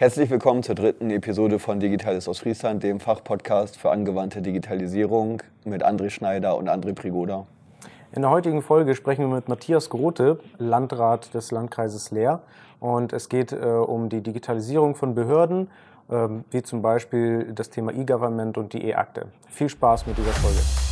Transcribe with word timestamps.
Herzlich 0.00 0.30
willkommen 0.30 0.62
zur 0.62 0.76
dritten 0.76 1.10
Episode 1.10 1.58
von 1.58 1.80
Digitales 1.80 2.28
aus 2.28 2.38
Friesland, 2.38 2.84
dem 2.84 3.00
Fachpodcast 3.00 3.76
für 3.76 3.90
angewandte 3.90 4.40
Digitalisierung 4.40 5.42
mit 5.64 5.84
André 5.84 6.08
Schneider 6.10 6.56
und 6.56 6.68
André 6.68 6.94
Prigoda. 6.94 7.48
In 8.12 8.22
der 8.22 8.30
heutigen 8.30 8.62
Folge 8.62 8.94
sprechen 8.94 9.28
wir 9.28 9.34
mit 9.34 9.48
Matthias 9.48 9.90
Grote, 9.90 10.38
Landrat 10.58 11.34
des 11.34 11.50
Landkreises 11.50 12.12
Leer. 12.12 12.42
Und 12.78 13.12
es 13.12 13.28
geht 13.28 13.50
äh, 13.50 13.56
um 13.56 14.08
die 14.08 14.20
Digitalisierung 14.20 14.94
von 14.94 15.16
Behörden, 15.16 15.68
äh, 16.08 16.28
wie 16.52 16.62
zum 16.62 16.80
Beispiel 16.80 17.50
das 17.52 17.70
Thema 17.70 17.92
E-Government 17.92 18.56
und 18.56 18.74
die 18.74 18.84
E-Akte. 18.84 19.26
Viel 19.48 19.68
Spaß 19.68 20.06
mit 20.06 20.16
dieser 20.16 20.30
Folge. 20.30 20.87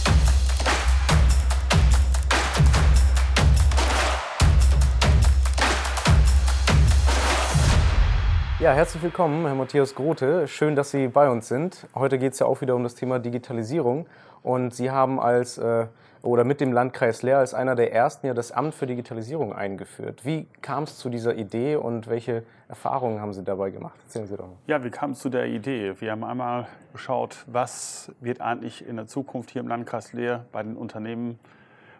Ja, 8.66 8.72
herzlich 8.72 9.00
willkommen, 9.00 9.46
Herr 9.46 9.54
Matthias 9.54 9.94
Grote. 9.94 10.48
Schön, 10.48 10.74
dass 10.74 10.90
Sie 10.90 11.06
bei 11.06 11.30
uns 11.30 11.46
sind. 11.46 11.86
Heute 11.94 12.18
geht 12.18 12.32
es 12.32 12.40
ja 12.40 12.46
auch 12.46 12.62
wieder 12.62 12.74
um 12.74 12.82
das 12.82 12.96
Thema 12.96 13.20
Digitalisierung. 13.20 14.08
Und 14.42 14.74
Sie 14.74 14.90
haben 14.90 15.20
als 15.20 15.56
äh, 15.56 15.86
oder 16.22 16.42
mit 16.42 16.60
dem 16.60 16.72
Landkreis 16.72 17.22
Leer 17.22 17.38
als 17.38 17.54
einer 17.54 17.76
der 17.76 17.92
ersten 17.92 18.26
ja 18.26 18.34
das 18.34 18.50
Amt 18.50 18.74
für 18.74 18.88
Digitalisierung 18.88 19.52
eingeführt. 19.52 20.24
Wie 20.24 20.48
kam 20.62 20.82
es 20.82 20.98
zu 20.98 21.10
dieser 21.10 21.36
Idee 21.36 21.76
und 21.76 22.08
welche 22.08 22.42
Erfahrungen 22.68 23.20
haben 23.20 23.32
Sie 23.32 23.44
dabei 23.44 23.70
gemacht? 23.70 24.00
Erzählen 24.02 24.26
Sie 24.26 24.36
doch 24.36 24.48
mal. 24.48 24.56
Ja, 24.66 24.82
wie 24.82 24.90
kam 24.90 25.12
es 25.12 25.20
zu 25.20 25.28
der 25.28 25.46
Idee? 25.46 25.94
Wir 26.00 26.10
haben 26.10 26.24
einmal 26.24 26.66
geschaut, 26.92 27.44
was 27.46 28.10
wird 28.18 28.40
eigentlich 28.40 28.84
in 28.84 28.96
der 28.96 29.06
Zukunft 29.06 29.52
hier 29.52 29.60
im 29.60 29.68
Landkreis 29.68 30.12
Leer 30.12 30.44
bei 30.50 30.64
den 30.64 30.76
Unternehmen 30.76 31.38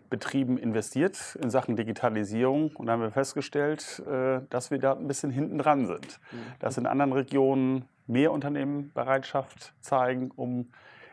Betrieben 0.09 0.59
investiert 0.59 1.37
in 1.43 1.51
Sachen 1.51 1.77
Digitalisierung 1.77 2.75
und 2.77 2.91
haben 2.91 3.03
wir 3.03 3.11
festgestellt, 3.11 4.03
äh, 4.07 4.41
dass 4.51 4.71
wir 4.71 4.79
da 4.79 4.95
ein 4.95 5.09
bisschen 5.09 5.31
hinten 5.31 5.59
dran 5.59 5.87
sind. 5.87 6.21
Mhm. 6.33 6.37
Dass 6.59 6.79
in 6.79 6.87
anderen 6.87 7.13
Regionen 7.13 7.85
mehr 8.07 8.33
Unternehmen 8.33 8.93
Bereitschaft 8.93 9.75
zeigen, 9.81 10.31
um 10.35 10.71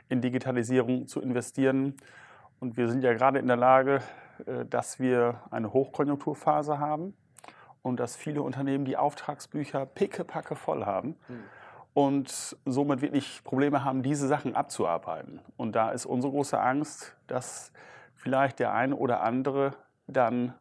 in 0.09 0.22
Digitalisierung 0.22 1.08
zu 1.08 1.22
investieren. 1.22 1.95
Und 2.59 2.77
wir 2.77 2.88
sind 2.89 3.03
ja 3.03 3.13
gerade 3.13 3.39
in 3.39 3.47
der 3.47 3.58
Lage, 3.58 4.02
äh, 4.45 4.66
dass 4.66 5.00
wir 5.00 5.41
eine 5.52 5.73
Hochkonjunkturphase 5.73 6.80
haben 6.80 7.13
und 7.81 8.00
dass 8.00 8.16
viele 8.16 8.41
Unternehmen 8.41 8.85
die 8.85 8.97
Auftragsbücher 8.97 9.85
pickepacke 9.85 10.55
voll 10.55 10.85
haben. 10.85 11.16
Mhm 11.28 11.44
und 11.94 12.57
somit 12.66 13.02
wirklich 13.02 13.44
Probleme 13.44 13.83
haben, 13.83 14.02
diese 14.02 14.28
Sachen 14.28 14.55
abzuarbeiten. 14.55 15.39
Und 15.57 15.75
da 15.75 15.91
ist 15.91 16.05
unsere 16.05 16.33
große 16.33 16.59
Angst, 16.59 17.16
dass 17.28 17.72
vielleicht 18.23 18.59
der 18.59 18.73
eine 18.73 18.95
oder 18.95 19.21
andere 19.21 19.73
dann, 20.07 20.53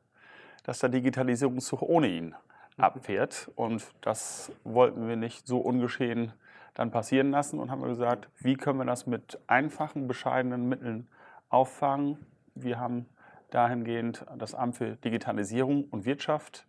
dass 0.64 0.80
der 0.80 0.88
Digitalisierungszug 0.88 1.80
ohne 1.80 2.08
ihn 2.08 2.34
mhm. 2.76 2.84
abfährt. 2.84 3.50
Und 3.54 3.84
das 4.00 4.50
wollten 4.64 5.06
wir 5.06 5.16
nicht 5.16 5.46
so 5.46 5.58
ungeschehen 5.58 6.32
dann 6.74 6.90
passieren 6.90 7.30
lassen 7.30 7.60
und 7.60 7.70
haben 7.70 7.82
gesagt, 7.82 8.28
wie 8.38 8.54
können 8.56 8.78
wir 8.78 8.84
das 8.84 9.06
mit 9.06 9.38
einfachen, 9.46 10.08
bescheidenen 10.08 10.68
Mitteln 10.68 11.06
auffangen. 11.50 12.26
Wir 12.54 12.80
haben 12.80 13.06
dahingehend 13.50 14.24
das 14.38 14.54
Amt 14.54 14.76
für 14.78 14.96
Digitalisierung 14.96 15.84
und 15.84 16.04
Wirtschaft 16.04 16.66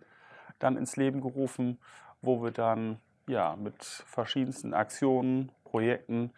dann 0.60 0.78
ins 0.78 0.96
Leben 0.98 1.22
gerufen, 1.22 1.80
wo 2.22 2.44
wir 2.44 2.52
dann 2.52 3.00
ja, 3.28 3.56
mit 3.56 3.84
verschiedensten 3.84 4.74
Aktionen, 4.74 5.52
Projekten 5.64 6.32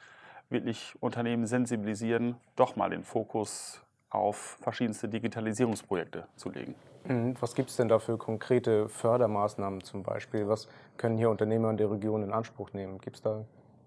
wirklich 0.49 0.93
Unternehmen 1.01 1.47
sensibilisieren, 1.47 2.37
doch 2.55 2.75
mal 2.75 2.91
den 2.91 3.03
Fokus 3.03 3.84
auf 4.15 4.57
verschiedenste 4.61 5.07
Digitalisierungsprojekte 5.07 6.27
zu 6.35 6.49
legen. 6.49 6.75
Mhm. 7.07 7.35
Was 7.39 7.55
gibt 7.55 7.69
es 7.69 7.75
denn 7.75 7.87
da 7.87 7.99
für 7.99 8.17
konkrete 8.17 8.89
Fördermaßnahmen 8.89 9.83
zum 9.83 10.03
Beispiel? 10.03 10.47
Was 10.47 10.67
können 10.97 11.17
hier 11.17 11.29
Unternehmer 11.29 11.69
in 11.69 11.77
der 11.77 11.91
Region 11.91 12.23
in 12.23 12.31
Anspruch 12.31 12.73
nehmen? 12.73 12.99
Gibt 12.99 13.17
es 13.17 13.21
da 13.21 13.45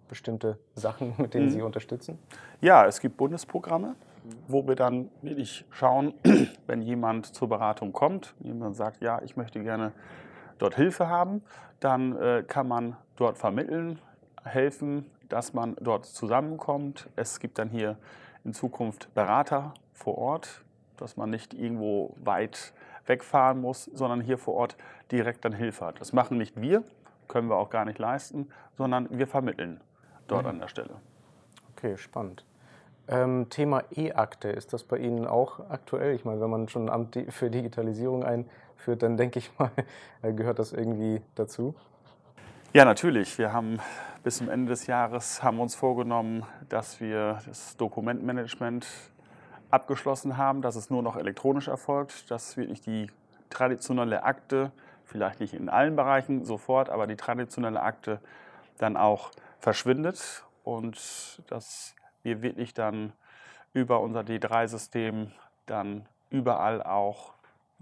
bestimmte 0.08 0.58
Sachen, 0.74 1.14
mit 1.18 1.34
denen 1.34 1.46
mhm. 1.46 1.50
Sie 1.50 1.62
unterstützen? 1.62 2.18
Ja, 2.60 2.86
es 2.86 3.00
gibt 3.00 3.16
Bundesprogramme, 3.16 3.94
wo 4.46 4.66
wir 4.66 4.74
dann 4.74 5.10
wirklich 5.22 5.64
schauen, 5.70 6.14
wenn 6.67 6.83
jemand 6.83 7.27
zur 7.27 7.48
Beratung 7.48 7.92
kommt, 7.92 8.34
jemand 8.40 8.77
sagt, 8.77 9.02
ja, 9.02 9.20
ich 9.22 9.36
möchte 9.36 9.62
gerne 9.62 9.92
dort 10.58 10.74
Hilfe 10.74 11.08
haben, 11.08 11.42
dann 11.80 12.17
äh, 12.17 12.44
kann 12.46 12.67
man 12.67 12.96
dort 13.17 13.38
vermitteln, 13.38 14.00
helfen, 14.44 15.06
dass 15.28 15.52
man 15.52 15.77
dort 15.80 16.06
zusammenkommt. 16.06 17.08
Es 17.17 17.38
gibt 17.38 17.58
dann 17.58 17.68
hier 17.68 17.96
in 18.48 18.55
Zukunft 18.55 19.13
Berater 19.13 19.75
vor 19.92 20.17
Ort, 20.17 20.64
dass 20.97 21.19
man 21.19 21.29
nicht 21.29 21.53
irgendwo 21.53 22.14
weit 22.17 22.73
wegfahren 23.05 23.61
muss, 23.61 23.85
sondern 23.85 24.23
hier 24.23 24.39
vor 24.39 24.55
Ort 24.55 24.77
direkt 25.13 25.45
dann 25.45 25.53
Hilfe 25.53 25.85
hat. 25.85 26.01
Das 26.01 26.14
machen 26.14 26.39
nicht 26.39 26.59
wir, 26.59 26.83
können 27.29 27.48
wir 27.51 27.57
auch 27.57 27.69
gar 27.69 27.85
nicht 27.85 27.98
leisten, 27.98 28.48
sondern 28.79 29.07
wir 29.11 29.27
vermitteln 29.27 29.83
dort 30.29 30.45
mhm. 30.45 30.48
an 30.48 30.59
der 30.61 30.69
Stelle. 30.69 30.97
Okay, 31.77 31.98
spannend. 31.98 32.47
Ähm, 33.07 33.51
Thema 33.51 33.85
E-Akte, 33.95 34.48
ist 34.48 34.73
das 34.73 34.83
bei 34.83 34.97
Ihnen 34.97 35.27
auch 35.27 35.61
aktuell? 35.69 36.15
Ich 36.15 36.25
meine, 36.25 36.41
wenn 36.41 36.51
man 36.51 36.69
schon 36.69 36.86
ein 36.86 36.91
Amt 36.91 37.19
für 37.29 37.51
Digitalisierung 37.51 38.25
einführt, 38.25 39.03
dann 39.03 39.19
denke 39.19 39.41
ich 39.41 39.51
mal, 39.59 39.70
gehört 40.23 40.59
das 40.59 40.73
irgendwie 40.73 41.20
dazu? 41.35 41.75
Ja, 42.74 42.84
natürlich. 42.84 43.39
Wir 43.39 43.55
haben 43.55 43.80
bis 44.23 44.36
zum 44.36 44.51
Ende 44.51 44.68
des 44.68 44.86
Jahres 44.86 45.42
haben 45.42 45.58
uns 45.58 45.74
vorgenommen, 45.74 46.45
dass 46.68 47.01
wir 47.01 47.39
das 47.46 47.79
Dokumentmanagement 47.79 48.86
abgeschlossen 49.70 50.36
haben, 50.36 50.61
dass 50.61 50.77
es 50.77 50.90
nur 50.90 51.02
noch 51.02 51.17
elektronisch 51.17 51.68
erfolgt, 51.68 52.30
dass 52.30 52.58
wirklich 52.58 52.83
die 52.83 53.11
traditionelle 53.48 54.23
Akte, 54.23 54.70
vielleicht 55.06 55.40
nicht 55.40 55.55
in 55.55 55.70
allen 55.70 55.96
Bereichen 55.96 56.45
sofort, 56.45 56.90
aber 56.90 57.06
die 57.06 57.17
traditionelle 57.17 57.80
Akte 57.80 58.20
dann 58.77 58.98
auch 58.98 59.30
verschwindet 59.61 60.45
und 60.62 61.42
dass 61.46 61.95
wir 62.23 62.42
wirklich 62.42 62.74
dann 62.74 63.14
über 63.73 64.00
unser 64.00 64.20
D3-System 64.20 65.33
dann 65.64 66.05
überall 66.29 66.83
auch 66.83 67.33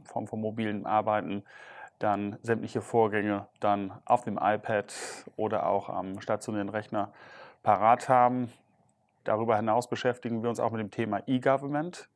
vom, 0.04 0.28
vom 0.28 0.40
mobilen 0.42 0.86
Arbeiten 0.86 1.42
dann 1.98 2.38
sämtliche 2.42 2.82
Vorgänge 2.82 3.46
dann 3.60 3.92
auf 4.04 4.24
dem 4.24 4.38
iPad 4.40 4.94
oder 5.36 5.66
auch 5.66 5.88
am 5.88 6.20
stationären 6.20 6.68
Rechner 6.68 7.12
parat 7.62 8.08
haben. 8.08 8.52
Darüber 9.24 9.56
hinaus 9.56 9.88
beschäftigen 9.88 10.42
wir 10.42 10.50
uns 10.50 10.60
auch 10.60 10.70
mit 10.70 10.80
dem 10.80 10.90
Thema 10.90 11.22
E-Government. 11.26 12.08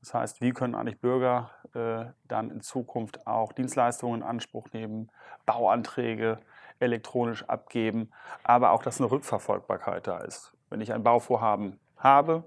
Das 0.00 0.14
heißt, 0.14 0.40
wie 0.40 0.50
können 0.50 0.74
eigentlich 0.74 1.00
Bürger 1.00 1.50
äh, 1.74 2.06
dann 2.26 2.50
in 2.50 2.60
Zukunft 2.60 3.26
auch 3.26 3.52
Dienstleistungen 3.52 4.22
in 4.22 4.26
Anspruch 4.26 4.68
nehmen, 4.72 5.10
Bauanträge 5.46 6.40
elektronisch 6.80 7.48
abgeben, 7.48 8.10
aber 8.42 8.72
auch, 8.72 8.82
dass 8.82 9.00
eine 9.00 9.10
Rückverfolgbarkeit 9.10 10.08
da 10.08 10.18
ist. 10.18 10.52
Wenn 10.70 10.80
ich 10.80 10.92
ein 10.92 11.04
Bauvorhaben 11.04 11.78
habe, 11.96 12.42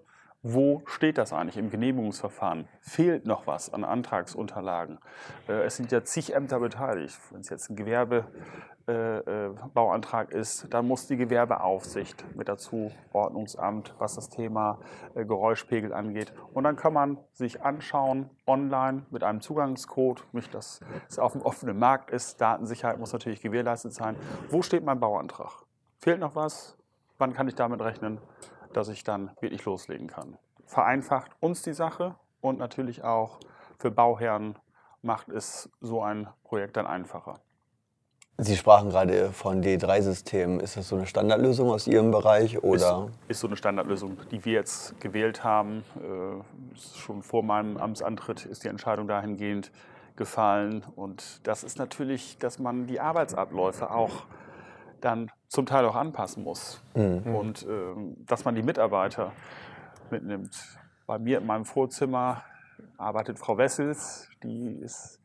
wo 0.47 0.83
steht 0.85 1.17
das 1.17 1.33
eigentlich 1.33 1.57
im 1.57 1.71
Genehmigungsverfahren? 1.71 2.67
Fehlt 2.79 3.25
noch 3.25 3.47
was 3.47 3.73
an 3.73 3.83
Antragsunterlagen? 3.83 4.99
Äh, 5.47 5.63
es 5.63 5.75
sind 5.75 5.91
ja 5.91 6.03
zig 6.03 6.35
Ämter 6.35 6.59
beteiligt. 6.59 7.19
Wenn 7.31 7.41
es 7.41 7.49
jetzt 7.49 7.71
ein 7.71 7.75
Gewerbebauantrag 7.75 10.31
äh, 10.31 10.37
äh, 10.37 10.41
ist, 10.41 10.71
dann 10.71 10.87
muss 10.87 11.07
die 11.07 11.17
Gewerbeaufsicht 11.17 12.23
mit 12.35 12.47
dazu, 12.47 12.91
Ordnungsamt, 13.11 13.95
was 13.97 14.13
das 14.13 14.29
Thema 14.29 14.77
Geräuschpegel 15.15 15.91
angeht. 15.91 16.31
Und 16.53 16.65
dann 16.65 16.75
kann 16.75 16.93
man 16.93 17.17
sich 17.33 17.63
anschauen, 17.63 18.29
online 18.45 19.07
mit 19.09 19.23
einem 19.23 19.41
Zugangscode, 19.41 20.23
nicht 20.31 20.53
dass 20.53 20.79
es 21.09 21.17
auf 21.17 21.31
dem 21.31 21.41
offenen 21.41 21.79
Markt 21.79 22.11
ist. 22.11 22.39
Datensicherheit 22.39 22.99
muss 22.99 23.13
natürlich 23.13 23.41
gewährleistet 23.41 23.95
sein. 23.95 24.15
Wo 24.51 24.61
steht 24.61 24.85
mein 24.85 24.99
Bauantrag? 24.99 25.63
Fehlt 25.97 26.19
noch 26.19 26.35
was? 26.35 26.77
Wann 27.17 27.33
kann 27.33 27.47
ich 27.47 27.55
damit 27.55 27.81
rechnen? 27.81 28.19
Dass 28.75 28.87
ich 28.89 29.03
dann 29.03 29.31
wirklich 29.39 29.63
loslegen 29.65 30.07
kann. 30.07 30.37
Vereinfacht 30.65 31.31
uns 31.39 31.61
die 31.61 31.73
Sache 31.73 32.15
und 32.41 32.59
natürlich 32.59 33.03
auch 33.03 33.39
für 33.77 33.91
Bauherren 33.91 34.55
macht 35.01 35.29
es 35.29 35.69
so 35.81 36.01
ein 36.01 36.27
Projekt 36.43 36.77
dann 36.77 36.87
einfacher. 36.87 37.39
Sie 38.37 38.57
sprachen 38.57 38.89
gerade 38.89 39.31
von 39.31 39.63
D3-Systemen. 39.63 40.59
Ist 40.59 40.75
das 40.75 40.89
so 40.89 40.97
eine 40.97 41.05
Standardlösung 41.05 41.69
aus 41.69 41.87
Ihrem 41.87 42.11
Bereich? 42.11 42.61
Oder? 42.63 43.09
Ist, 43.21 43.31
ist 43.31 43.39
so 43.39 43.47
eine 43.47 43.55
Standardlösung, 43.55 44.17
die 44.29 44.43
wir 44.43 44.53
jetzt 44.53 44.99
gewählt 44.99 45.45
haben. 45.45 45.85
Äh, 45.95 46.77
schon 46.97 47.21
vor 47.21 47.43
meinem 47.43 47.77
Amtsantritt 47.77 48.45
ist 48.45 48.65
die 48.65 48.67
Entscheidung 48.67 49.07
dahingehend 49.07 49.71
gefallen. 50.17 50.83
Und 50.97 51.47
das 51.47 51.63
ist 51.63 51.77
natürlich, 51.77 52.37
dass 52.37 52.59
man 52.59 52.87
die 52.87 52.99
Arbeitsabläufe 52.99 53.89
auch 53.91 54.25
dann 55.05 55.31
zum 55.47 55.65
Teil 55.65 55.85
auch 55.85 55.95
anpassen 55.95 56.43
muss. 56.43 56.81
Mhm. 56.95 57.35
Und 57.35 57.63
äh, 57.63 57.93
dass 58.25 58.43
man 58.43 58.55
die 58.55 58.63
Mitarbeiter 58.63 59.31
mitnimmt. 60.09 60.57
Bei 61.05 61.19
mir 61.19 61.37
in 61.37 61.45
meinem 61.45 61.65
Vorzimmer 61.65 62.43
arbeitet 62.97 63.39
Frau 63.39 63.57
Wessels, 63.57 64.29
die 64.43 64.79
ist 64.81 65.21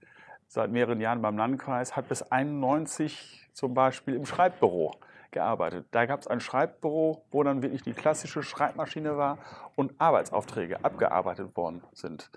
seit 0.48 0.70
mehreren 0.70 1.00
Jahren 1.00 1.22
beim 1.22 1.36
Landkreis, 1.36 1.96
hat 1.96 2.08
bis 2.08 2.22
91 2.22 3.48
zum 3.52 3.74
Beispiel 3.74 4.14
im 4.14 4.26
Schreibbüro 4.26 4.92
gearbeitet. 5.30 5.86
Da 5.92 6.06
gab 6.06 6.20
es 6.20 6.26
ein 6.26 6.40
Schreibbüro, 6.40 7.24
wo 7.30 7.42
dann 7.42 7.62
wirklich 7.62 7.82
die 7.82 7.92
klassische 7.92 8.42
Schreibmaschine 8.42 9.16
war 9.16 9.38
und 9.76 9.94
Arbeitsaufträge 9.98 10.84
abgearbeitet 10.84 11.56
worden 11.56 11.82
sind. 11.92 12.30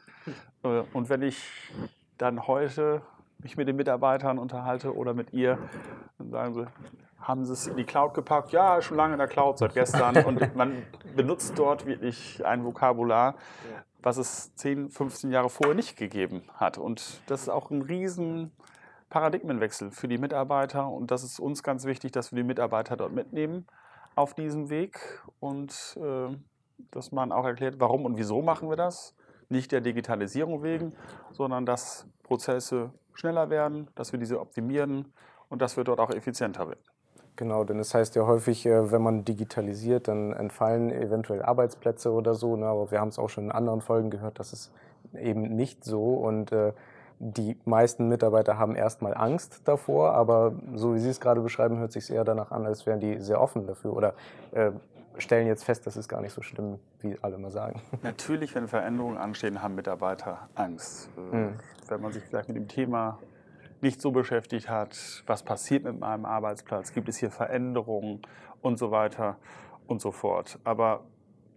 Hm. 0.63 0.85
Und 0.93 1.09
wenn 1.09 1.23
ich 1.23 1.43
dann 2.17 2.47
heute 2.47 3.01
mich 3.39 3.57
mit 3.57 3.67
den 3.67 3.75
Mitarbeitern 3.75 4.37
unterhalte 4.37 4.95
oder 4.95 5.13
mit 5.13 5.33
ihr, 5.33 5.57
dann 6.17 6.29
sagen 6.29 6.53
sie, 6.53 6.67
haben 7.23 7.45
sie 7.45 7.53
es 7.53 7.67
in 7.67 7.77
die 7.77 7.85
Cloud 7.85 8.13
gepackt. 8.13 8.51
Ja, 8.51 8.81
schon 8.81 8.97
lange 8.97 9.13
in 9.13 9.19
der 9.19 9.27
Cloud, 9.27 9.57
seit 9.57 9.73
gestern. 9.73 10.23
Und 10.25 10.55
man 10.55 10.83
benutzt 11.15 11.57
dort 11.57 11.85
wirklich 11.85 12.45
ein 12.45 12.63
Vokabular, 12.63 13.35
was 14.01 14.17
es 14.17 14.53
10, 14.55 14.89
15 14.89 15.31
Jahre 15.31 15.49
vorher 15.49 15.75
nicht 15.75 15.97
gegeben 15.97 16.43
hat. 16.53 16.77
Und 16.77 17.21
das 17.27 17.43
ist 17.43 17.49
auch 17.49 17.71
ein 17.71 17.81
riesen 17.81 18.51
Paradigmenwechsel 19.09 19.91
für 19.91 20.07
die 20.07 20.17
Mitarbeiter. 20.17 20.87
Und 20.89 21.11
das 21.11 21.23
ist 21.23 21.39
uns 21.39 21.63
ganz 21.63 21.85
wichtig, 21.85 22.11
dass 22.11 22.31
wir 22.31 22.37
die 22.37 22.47
Mitarbeiter 22.47 22.97
dort 22.97 23.13
mitnehmen 23.13 23.67
auf 24.15 24.33
diesem 24.33 24.69
Weg 24.69 24.99
und 25.39 25.97
äh, 25.97 26.35
dass 26.91 27.11
man 27.11 27.31
auch 27.31 27.45
erklärt, 27.45 27.75
warum 27.79 28.05
und 28.05 28.17
wieso 28.17 28.41
machen 28.41 28.69
wir 28.69 28.75
das. 28.75 29.15
Nicht 29.49 29.71
der 29.71 29.81
Digitalisierung 29.81 30.63
wegen, 30.63 30.93
sondern 31.31 31.65
dass 31.65 32.07
Prozesse 32.23 32.91
schneller 33.13 33.49
werden, 33.49 33.87
dass 33.95 34.11
wir 34.11 34.19
diese 34.19 34.39
optimieren 34.39 35.13
und 35.49 35.61
dass 35.61 35.77
wir 35.77 35.83
dort 35.83 35.99
auch 35.99 36.09
effizienter 36.09 36.67
werden. 36.67 36.92
Genau, 37.35 37.63
denn 37.63 37.79
es 37.79 37.93
heißt 37.93 38.15
ja 38.15 38.27
häufig, 38.27 38.65
äh, 38.65 38.91
wenn 38.91 39.01
man 39.01 39.25
digitalisiert, 39.25 40.07
dann 40.07 40.33
entfallen 40.33 40.91
eventuell 40.91 41.41
Arbeitsplätze 41.41 42.11
oder 42.11 42.35
so. 42.35 42.55
Ne? 42.55 42.67
Aber 42.67 42.91
wir 42.91 42.99
haben 42.99 43.09
es 43.09 43.17
auch 43.17 43.29
schon 43.29 43.45
in 43.45 43.51
anderen 43.51 43.81
Folgen 43.81 44.11
gehört, 44.11 44.39
dass 44.39 44.53
es 44.53 44.71
eben 45.19 45.55
nicht 45.55 45.83
so. 45.83 46.13
Und 46.13 46.51
äh, 46.51 46.73
die 47.19 47.57
meisten 47.65 48.07
Mitarbeiter 48.07 48.57
haben 48.57 48.75
erstmal 48.75 49.15
Angst 49.15 49.61
davor, 49.65 50.13
aber 50.13 50.53
so 50.75 50.93
wie 50.93 50.99
Sie 50.99 51.09
es 51.09 51.19
gerade 51.19 51.41
beschreiben, 51.41 51.77
hört 51.77 51.91
sich 51.91 52.11
eher 52.11 52.23
danach 52.23 52.51
an, 52.51 52.65
als 52.65 52.85
wären 52.85 52.99
die 52.99 53.19
sehr 53.19 53.39
offen 53.41 53.65
dafür 53.65 53.95
oder 53.95 54.13
äh, 54.51 54.71
stellen 55.17 55.47
jetzt 55.47 55.63
fest, 55.63 55.85
das 55.87 55.95
ist 55.95 56.07
gar 56.07 56.21
nicht 56.21 56.33
so 56.33 56.41
schlimm, 56.41 56.79
wie 56.99 57.17
alle 57.21 57.37
mal 57.37 57.51
sagen. 57.51 57.81
Natürlich, 58.01 58.53
wenn 58.55 58.67
Veränderungen 58.67 59.17
anstehen, 59.17 59.61
haben 59.61 59.75
Mitarbeiter 59.75 60.49
Angst. 60.55 61.09
Mhm. 61.31 61.53
Wenn 61.87 62.01
man 62.01 62.11
sich 62.11 62.23
vielleicht 62.23 62.47
mit 62.47 62.57
dem 62.57 62.67
Thema 62.67 63.19
nicht 63.83 64.01
so 64.01 64.09
beschäftigt 64.11 64.69
hat, 64.69 65.23
was 65.27 65.43
passiert 65.43 65.83
mit 65.83 65.99
meinem 65.99 66.25
Arbeitsplatz, 66.25 66.93
gibt 66.93 67.07
es 67.09 67.17
hier 67.17 67.29
Veränderungen 67.29 68.23
und 68.61 68.79
so 68.79 68.89
weiter 68.89 69.37
und 69.85 70.01
so 70.01 70.11
fort. 70.11 70.57
Aber 70.63 71.03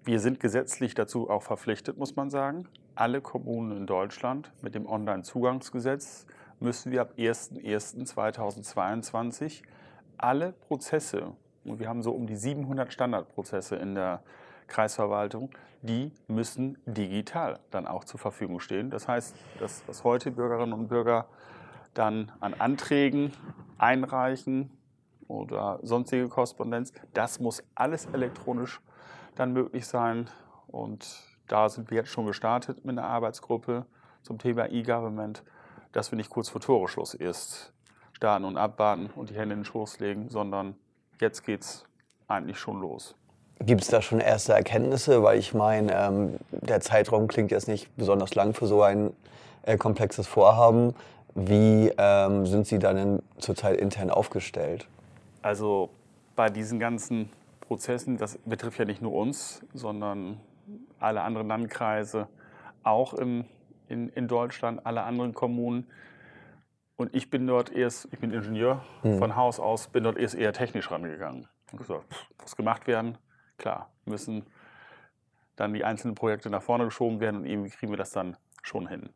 wir 0.05 0.20
sind 0.20 0.38
gesetzlich 0.40 0.94
dazu 0.94 1.31
auch 1.31 1.43
verpflichtet, 1.43 1.96
muss 1.96 2.14
man 2.17 2.28
sagen. 2.28 2.69
Alle 2.94 3.23
Kommunen 3.23 3.75
in 3.76 3.87
Deutschland 3.87 4.52
mit 4.61 4.75
dem 4.75 4.87
Onlinezugangsgesetz 4.87 6.26
müssen 6.61 6.93
wir 6.93 7.00
ab 7.02 7.14
01.01.2022 7.17 9.62
alle 10.19 10.52
Prozesse, 10.52 11.32
und 11.64 11.81
wir 11.81 11.88
haben 11.88 12.02
so 12.02 12.12
um 12.12 12.26
die 12.26 12.37
700 12.37 12.93
Standardprozesse 12.93 13.76
in 13.76 13.94
der 13.94 14.23
Kreisverwaltung, 14.67 15.50
die 15.82 16.11
müssen 16.26 16.78
digital 16.87 17.61
dann 17.70 17.87
auch 17.87 18.05
zur 18.05 18.19
Verfügung 18.19 18.61
stehen. 18.61 18.88
Das 18.90 19.08
heißt, 19.08 19.37
das, 19.61 19.82
was 19.87 20.05
heute 20.05 20.31
Bürgerinnen 20.31 20.73
und 20.73 20.88
Bürger 20.88 21.26
dann 21.99 22.33
an 22.41 22.55
Anträgen 22.55 23.33
einreichen 23.79 24.71
oder 25.29 25.81
sonstige 25.83 26.29
Korrespondenz, 26.29 26.93
das 27.15 27.41
muss 27.41 27.63
alles 27.75 28.07
elektronisch 28.07 28.81
dann 29.35 29.53
möglich 29.53 29.87
sein. 29.87 30.29
Und 30.69 31.07
da 31.49 31.69
sind 31.69 31.91
wir 31.91 31.99
jetzt 31.99 32.11
schon 32.11 32.27
gestartet 32.27 32.85
mit 32.85 32.99
einer 32.99 33.09
Arbeitsgruppe 33.09 33.87
zum 34.23 34.39
Thema 34.39 34.71
E-Government, 34.71 35.43
dass 35.93 36.11
wir 36.11 36.17
nicht 36.17 36.31
kurz 36.31 36.49
vor 36.49 36.61
Toreschluss 36.61 37.15
erst 37.15 37.73
starten 38.13 38.45
und 38.45 38.57
abwarten 38.57 39.11
und 39.15 39.31
die 39.31 39.35
Hände 39.35 39.55
in 39.55 39.61
den 39.61 39.65
Schoß 39.65 40.01
legen, 40.01 40.29
sondern 40.29 40.75
jetzt 41.21 41.45
geht 41.45 41.63
es 41.63 41.85
eigentlich 42.29 42.59
schon 42.59 42.81
los. 42.81 43.15
Gibt 43.61 43.83
es 43.83 43.89
da 43.89 44.03
schon 44.03 44.21
erste 44.21 44.53
Erkenntnisse? 44.53 45.23
Weil 45.23 45.39
ich 45.39 45.55
meine, 45.55 45.95
ähm, 45.95 46.37
der 46.51 46.81
Zeitraum 46.81 47.27
klingt 47.27 47.51
jetzt 47.51 47.69
nicht 47.69 47.95
besonders 47.97 48.35
lang 48.35 48.53
für 48.53 48.67
so 48.67 48.83
ein 48.83 49.15
äh, 49.63 49.77
komplexes 49.79 50.27
Vorhaben. 50.27 50.95
Wie 51.37 51.93
ähm, 51.99 52.47
sind 52.47 52.67
Sie 52.67 52.79
dann 52.79 53.23
zurzeit 53.37 53.79
intern 53.79 54.11
aufgestellt? 54.11 54.88
Also 55.43 55.91
bei 56.35 56.49
diesen 56.49 56.79
ganzen 56.79 57.29
Prozessen, 57.61 58.17
das 58.17 58.38
betrifft 58.47 58.79
ja 58.79 58.87
nicht 58.87 59.03
nur 59.03 59.12
uns, 59.12 59.62
sondern 59.75 60.41
alle 60.99 61.21
anderen 61.21 61.47
Landkreise, 61.47 62.27
auch 62.83 63.12
im, 63.12 63.44
in, 63.88 64.09
in 64.09 64.29
Deutschland, 64.29 64.87
alle 64.87 65.03
anderen 65.03 65.35
Kommunen. 65.35 65.87
Und 66.97 67.15
ich 67.15 67.29
bin 67.29 67.47
dort 67.47 67.71
erst, 67.71 68.09
ich 68.12 68.19
bin 68.19 68.33
Ingenieur 68.33 68.83
mhm. 69.03 69.19
von 69.19 69.37
Haus 69.37 69.61
aus, 69.61 69.88
bin 69.88 70.05
dort 70.05 70.17
erst 70.17 70.37
eher 70.37 70.55
technisch 70.55 70.91
rangegangen. 70.91 71.49
Und 71.71 71.79
gesagt, 71.79 72.06
muss 72.41 72.56
gemacht 72.56 72.87
werden, 72.87 73.19
klar, 73.59 73.91
müssen 74.06 74.47
dann 75.56 75.75
die 75.75 75.85
einzelnen 75.85 76.15
Projekte 76.15 76.49
nach 76.49 76.62
vorne 76.62 76.85
geschoben 76.85 77.21
werden 77.21 77.37
und 77.37 77.44
irgendwie 77.44 77.71
kriegen 77.71 77.93
wir 77.93 77.99
das 77.99 78.11
dann 78.11 78.38
schon 78.62 78.88
hin. 78.88 79.11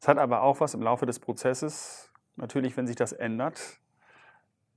Es 0.00 0.08
hat 0.08 0.16
aber 0.16 0.42
auch 0.42 0.60
was 0.60 0.72
im 0.72 0.80
Laufe 0.80 1.04
des 1.04 1.20
Prozesses, 1.20 2.10
natürlich, 2.36 2.74
wenn 2.76 2.86
sich 2.86 2.96
das 2.96 3.12
ändert, 3.12 3.78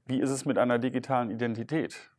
wie 0.06 0.20
ist 0.20 0.32
es 0.32 0.44
mit 0.44 0.58
einer 0.58 0.80
digitalen 0.80 1.32
Identität 1.32 2.12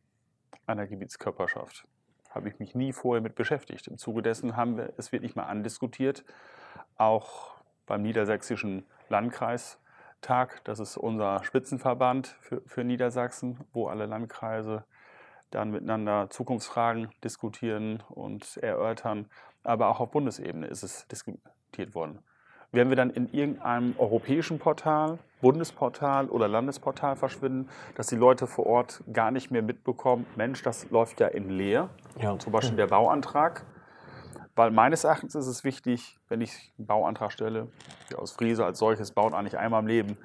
einer 0.65 0.87
Gebietskörperschaft? 0.87 1.87
Habe 2.31 2.49
ich 2.49 2.57
mich 2.57 2.73
nie 2.73 2.93
vorher 2.93 3.21
mit 3.21 3.35
beschäftigt. 3.35 3.87
Im 3.87 3.99
Zuge 3.99 4.23
dessen 4.23 4.57
haben 4.57 4.75
wir 4.75 4.91
es 4.97 5.11
wirklich 5.11 5.35
mal 5.35 5.43
andiskutiert, 5.43 6.25
auch 6.97 7.53
beim 7.85 8.01
Niedersächsischen 8.01 8.87
Landkreistag. 9.07 10.63
Das 10.63 10.79
ist 10.79 10.97
unser 10.97 11.43
Spitzenverband 11.43 12.35
für, 12.41 12.61
für 12.65 12.83
Niedersachsen, 12.83 13.59
wo 13.71 13.87
alle 13.87 14.07
Landkreise 14.07 14.83
dann 15.51 15.69
miteinander 15.69 16.31
Zukunftsfragen 16.31 17.11
diskutieren 17.23 18.01
und 18.09 18.57
erörtern. 18.57 19.29
Aber 19.63 19.89
auch 19.89 19.99
auf 19.99 20.09
Bundesebene 20.09 20.65
ist 20.65 20.81
es 20.81 21.07
diskutiert 21.07 21.93
worden 21.93 22.23
werden 22.75 22.89
wir 22.89 22.95
dann 22.95 23.09
in 23.09 23.31
irgendeinem 23.31 23.95
europäischen 23.97 24.59
Portal, 24.59 25.19
Bundesportal 25.41 26.29
oder 26.29 26.47
Landesportal 26.47 27.15
verschwinden, 27.15 27.69
dass 27.95 28.07
die 28.07 28.15
Leute 28.15 28.47
vor 28.47 28.65
Ort 28.65 29.03
gar 29.11 29.31
nicht 29.31 29.51
mehr 29.51 29.61
mitbekommen, 29.61 30.25
Mensch, 30.35 30.61
das 30.63 30.89
läuft 30.89 31.19
ja 31.19 31.27
in 31.27 31.49
leer, 31.49 31.89
ja. 32.19 32.37
zum 32.37 32.51
Beispiel 32.51 32.75
der 32.75 32.87
Bauantrag. 32.87 33.65
Weil 34.55 34.71
meines 34.71 35.03
Erachtens 35.03 35.35
ist 35.35 35.47
es 35.47 35.65
wichtig, 35.65 36.17
wenn 36.29 36.39
ich 36.39 36.73
einen 36.77 36.87
Bauantrag 36.87 37.31
stelle, 37.31 37.67
der 38.09 38.19
aus 38.19 38.31
Friese 38.31 38.65
als 38.65 38.79
solches 38.79 39.11
baut 39.11 39.33
eigentlich 39.33 39.57
einmal 39.57 39.81
im 39.81 39.87
Leben 39.87 40.17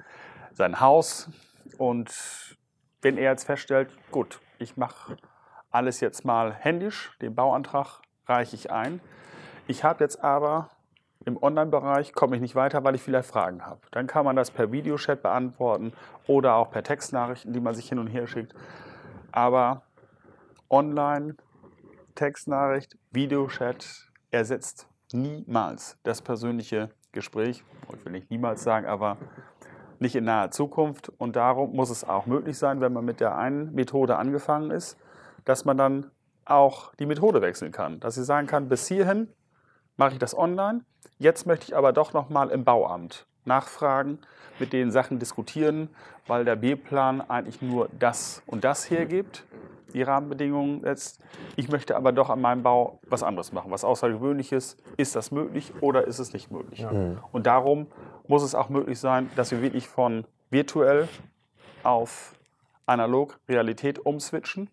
sein 0.53 0.79
Haus 0.79 1.29
und 1.77 2.57
wenn 3.01 3.17
er 3.17 3.31
jetzt 3.31 3.45
feststellt, 3.45 3.89
gut, 4.11 4.39
ich 4.59 4.77
mache 4.77 5.17
alles 5.69 5.99
jetzt 5.99 6.23
mal 6.23 6.53
händisch, 6.53 7.17
den 7.21 7.35
Bauantrag 7.35 8.01
reiche 8.25 8.55
ich 8.55 8.71
ein. 8.71 9.01
Ich 9.67 9.83
habe 9.83 10.03
jetzt 10.03 10.23
aber 10.23 10.69
im 11.25 11.41
Online-Bereich 11.41 12.13
komme 12.13 12.35
ich 12.35 12.41
nicht 12.41 12.55
weiter, 12.55 12.83
weil 12.83 12.95
ich 12.95 13.01
vielleicht 13.01 13.29
Fragen 13.29 13.65
habe. 13.65 13.81
Dann 13.91 14.07
kann 14.07 14.25
man 14.25 14.35
das 14.35 14.51
per 14.51 14.71
Videochat 14.71 15.21
beantworten 15.21 15.93
oder 16.27 16.55
auch 16.55 16.71
per 16.71 16.83
Textnachrichten, 16.83 17.53
die 17.53 17.59
man 17.59 17.75
sich 17.75 17.87
hin 17.89 17.99
und 17.99 18.07
her 18.07 18.27
schickt. 18.27 18.53
Aber 19.31 19.83
online, 20.69 21.35
Textnachricht, 22.15 22.97
Videochat 23.11 24.09
ersetzt 24.31 24.87
niemals 25.13 25.97
das 26.03 26.21
persönliche 26.21 26.89
Gespräch. 27.11 27.63
Ich 27.95 28.05
will 28.05 28.13
nicht 28.13 28.31
niemals 28.31 28.63
sagen, 28.63 28.87
aber 28.87 29.17
nicht 29.99 30.15
in 30.15 30.23
naher 30.23 30.51
Zukunft. 30.51 31.09
Und 31.17 31.35
darum 31.35 31.75
muss 31.75 31.89
es 31.89 32.03
auch 32.03 32.25
möglich 32.25 32.57
sein, 32.57 32.81
wenn 32.81 32.93
man 32.93 33.05
mit 33.05 33.19
der 33.19 33.37
einen 33.37 33.73
Methode 33.73 34.17
angefangen 34.17 34.71
ist, 34.71 34.97
dass 35.45 35.65
man 35.65 35.77
dann 35.77 36.09
auch 36.45 36.95
die 36.95 37.05
Methode 37.05 37.41
wechseln 37.41 37.71
kann. 37.71 37.99
Dass 37.99 38.15
sie 38.15 38.23
sagen 38.23 38.47
kann, 38.47 38.67
bis 38.67 38.87
hierhin 38.87 39.27
mache 40.01 40.13
ich 40.13 40.19
das 40.19 40.35
online. 40.35 40.81
Jetzt 41.19 41.45
möchte 41.45 41.65
ich 41.65 41.77
aber 41.77 41.93
doch 41.93 42.11
noch 42.11 42.31
mal 42.31 42.49
im 42.49 42.63
Bauamt 42.63 43.27
nachfragen, 43.45 44.17
mit 44.57 44.73
den 44.73 44.89
Sachen 44.89 45.19
diskutieren, 45.19 45.89
weil 46.25 46.43
der 46.43 46.55
B-Plan 46.55 47.21
eigentlich 47.21 47.61
nur 47.61 47.87
das 47.99 48.41
und 48.47 48.63
das 48.63 48.89
hergibt, 48.89 49.45
die 49.93 50.01
Rahmenbedingungen 50.01 50.81
setzt. 50.81 51.23
Ich 51.55 51.69
möchte 51.69 51.95
aber 51.95 52.13
doch 52.13 52.31
an 52.31 52.41
meinem 52.41 52.63
Bau 52.63 52.99
was 53.09 53.21
anderes 53.21 53.51
machen, 53.51 53.69
was 53.69 53.83
Außergewöhnliches. 53.83 54.75
Ist 54.97 55.15
das 55.15 55.29
möglich 55.29 55.71
oder 55.81 56.07
ist 56.07 56.17
es 56.17 56.33
nicht 56.33 56.49
möglich? 56.49 56.79
Ja. 56.79 56.91
Mhm. 56.91 57.19
Und 57.31 57.45
darum 57.45 57.85
muss 58.27 58.41
es 58.41 58.55
auch 58.55 58.69
möglich 58.69 58.99
sein, 58.99 59.29
dass 59.35 59.51
wir 59.51 59.61
wirklich 59.61 59.87
von 59.87 60.25
virtuell 60.49 61.09
auf 61.83 62.33
analog 62.87 63.39
Realität 63.47 63.99
umswitchen 63.99 64.67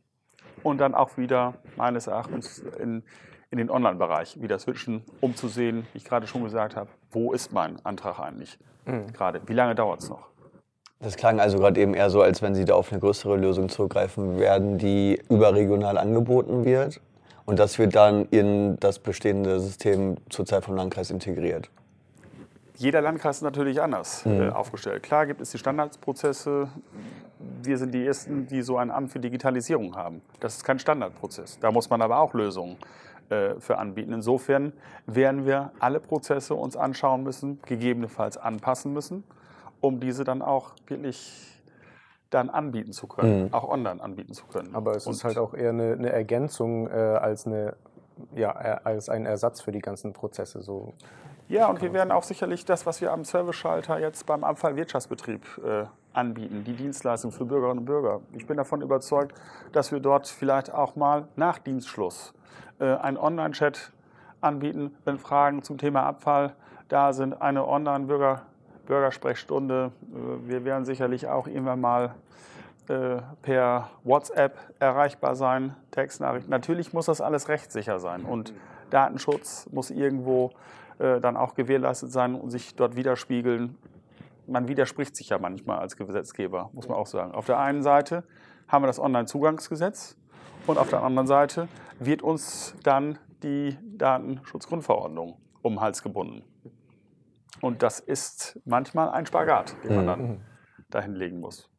und 0.62 0.78
dann 0.78 0.94
auch 0.94 1.18
wieder 1.18 1.52
meines 1.76 2.06
Erachtens 2.06 2.60
in 2.60 3.02
in 3.50 3.58
den 3.58 3.70
Online-Bereich 3.70 4.40
wieder 4.40 4.58
switchen, 4.58 5.02
um 5.20 5.34
zu 5.34 5.48
sehen, 5.48 5.86
wie 5.92 5.98
ich 5.98 6.04
gerade 6.04 6.26
schon 6.26 6.44
gesagt 6.44 6.76
habe, 6.76 6.88
wo 7.10 7.32
ist 7.32 7.52
mein 7.52 7.84
Antrag 7.84 8.18
eigentlich 8.18 8.58
mhm. 8.84 9.12
gerade? 9.12 9.40
Wie 9.46 9.54
lange 9.54 9.74
dauert 9.74 10.00
es 10.00 10.10
noch? 10.10 10.28
Das 11.00 11.16
klang 11.16 11.38
also 11.38 11.58
gerade 11.58 11.80
eben 11.80 11.94
eher 11.94 12.10
so, 12.10 12.22
als 12.22 12.42
wenn 12.42 12.54
Sie 12.54 12.64
da 12.64 12.74
auf 12.74 12.90
eine 12.90 13.00
größere 13.00 13.36
Lösung 13.36 13.68
zurückgreifen 13.68 14.38
werden, 14.38 14.78
die 14.78 15.22
überregional 15.28 15.96
angeboten 15.96 16.64
wird 16.64 17.00
und 17.46 17.58
das 17.58 17.78
wird 17.78 17.94
dann 17.94 18.26
in 18.26 18.78
das 18.80 18.98
bestehende 18.98 19.60
System 19.60 20.16
zurzeit 20.28 20.64
vom 20.64 20.74
Landkreis 20.74 21.10
integriert. 21.10 21.70
Jeder 22.74 23.00
Landkreis 23.00 23.38
ist 23.38 23.42
natürlich 23.42 23.80
anders 23.80 24.24
mhm. 24.24 24.42
äh, 24.42 24.48
aufgestellt. 24.50 25.02
Klar 25.02 25.26
gibt 25.26 25.40
es 25.40 25.50
die 25.50 25.58
Standardprozesse. 25.58 26.68
Wir 27.62 27.78
sind 27.78 27.94
die 27.94 28.04
Ersten, 28.04 28.46
die 28.46 28.62
so 28.62 28.76
ein 28.76 28.90
Amt 28.90 29.10
für 29.10 29.18
Digitalisierung 29.18 29.96
haben. 29.96 30.20
Das 30.40 30.56
ist 30.56 30.64
kein 30.64 30.78
Standardprozess. 30.78 31.58
Da 31.60 31.72
muss 31.72 31.88
man 31.88 32.02
aber 32.02 32.18
auch 32.18 32.34
Lösungen 32.34 32.76
äh, 33.30 33.60
für 33.60 33.78
anbieten. 33.78 34.12
Insofern 34.12 34.72
werden 35.06 35.44
wir 35.44 35.70
alle 35.80 36.00
Prozesse 36.00 36.54
uns 36.54 36.76
anschauen 36.76 37.22
müssen, 37.22 37.60
gegebenenfalls 37.66 38.38
anpassen 38.38 38.92
müssen, 38.92 39.24
um 39.80 40.00
diese 40.00 40.24
dann 40.24 40.40
auch 40.40 40.72
wirklich 40.86 41.62
dann 42.30 42.50
anbieten 42.50 42.92
zu 42.92 43.06
können, 43.06 43.44
mhm. 43.44 43.54
auch 43.54 43.68
online 43.68 44.02
anbieten 44.02 44.34
zu 44.34 44.46
können. 44.46 44.74
Aber 44.74 44.96
es 44.96 45.06
und 45.06 45.14
ist 45.14 45.24
halt 45.24 45.38
auch 45.38 45.54
eher 45.54 45.70
eine, 45.70 45.92
eine 45.92 46.10
Ergänzung 46.10 46.88
äh, 46.88 46.92
als, 46.92 47.46
eine, 47.46 47.74
ja, 48.34 48.50
äh, 48.60 48.78
als 48.84 49.08
ein 49.08 49.26
Ersatz 49.26 49.60
für 49.60 49.72
die 49.72 49.80
ganzen 49.80 50.12
Prozesse. 50.12 50.62
So. 50.62 50.92
Ja, 51.48 51.68
und 51.68 51.80
wir 51.80 51.92
werden 51.92 52.12
auch 52.12 52.22
sicherlich 52.22 52.64
das, 52.64 52.84
was 52.84 53.00
wir 53.00 53.12
am 53.12 53.24
Service-Schalter 53.24 53.98
jetzt 53.98 54.26
beim 54.26 54.44
Abfallwirtschaftsbetrieb 54.44 55.42
äh, 55.64 55.84
anbieten, 56.12 56.64
die 56.64 56.74
Dienstleistung 56.74 57.32
für 57.32 57.46
Bürgerinnen 57.46 57.80
und 57.80 57.84
Bürger. 57.86 58.20
Ich 58.32 58.46
bin 58.46 58.56
davon 58.56 58.82
überzeugt, 58.82 59.34
dass 59.72 59.92
wir 59.92 60.00
dort 60.00 60.26
vielleicht 60.26 60.72
auch 60.72 60.96
mal 60.96 61.28
nach 61.36 61.58
Dienstschluss 61.58 62.32
äh, 62.34 62.37
einen 62.80 63.16
Online-Chat 63.16 63.92
anbieten, 64.40 64.94
wenn 65.04 65.18
Fragen 65.18 65.62
zum 65.62 65.78
Thema 65.78 66.04
Abfall 66.04 66.54
da 66.88 67.12
sind, 67.12 67.40
eine 67.42 67.66
Online-Bürger 67.66 68.42
Bürgersprechstunde. 68.88 69.92
Äh, 70.02 70.48
wir 70.48 70.64
werden 70.64 70.84
sicherlich 70.84 71.28
auch 71.28 71.46
irgendwann 71.46 71.80
mal 71.80 72.14
äh, 72.88 73.18
per 73.42 73.90
WhatsApp 74.02 74.56
erreichbar 74.80 75.36
sein, 75.36 75.76
Textnachrichten. 75.92 76.50
Natürlich 76.50 76.92
muss 76.92 77.06
das 77.06 77.20
alles 77.20 77.48
rechtssicher 77.48 78.00
sein 78.00 78.24
und 78.24 78.52
Datenschutz 78.90 79.68
muss 79.70 79.90
irgendwo 79.90 80.50
äh, 80.98 81.20
dann 81.20 81.36
auch 81.36 81.54
gewährleistet 81.54 82.10
sein 82.10 82.34
und 82.34 82.50
sich 82.50 82.74
dort 82.74 82.96
widerspiegeln. 82.96 83.76
Man 84.46 84.66
widerspricht 84.66 85.14
sich 85.14 85.28
ja 85.28 85.38
manchmal 85.38 85.78
als 85.78 85.96
Gesetzgeber, 85.96 86.70
muss 86.72 86.88
man 86.88 86.96
auch 86.96 87.06
sagen. 87.06 87.32
Auf 87.32 87.44
der 87.44 87.58
einen 87.58 87.82
Seite 87.82 88.24
haben 88.66 88.82
wir 88.82 88.86
das 88.86 88.98
Onlinezugangsgesetz 88.98 90.16
und 90.68 90.78
auf 90.78 90.90
der 90.90 91.02
anderen 91.02 91.26
Seite 91.26 91.68
wird 91.98 92.22
uns 92.22 92.74
dann 92.82 93.18
die 93.42 93.76
Datenschutzgrundverordnung 93.82 95.38
um 95.62 95.74
den 95.74 95.80
Hals 95.80 96.02
gebunden. 96.02 96.42
Und 97.60 97.82
das 97.82 98.00
ist 98.00 98.60
manchmal 98.64 99.10
ein 99.10 99.26
Spagat, 99.26 99.74
den 99.82 99.96
man 99.96 100.06
dann 100.06 100.20
mhm. 100.20 100.40
dahin 100.90 101.14
legen 101.14 101.40
muss. 101.40 101.70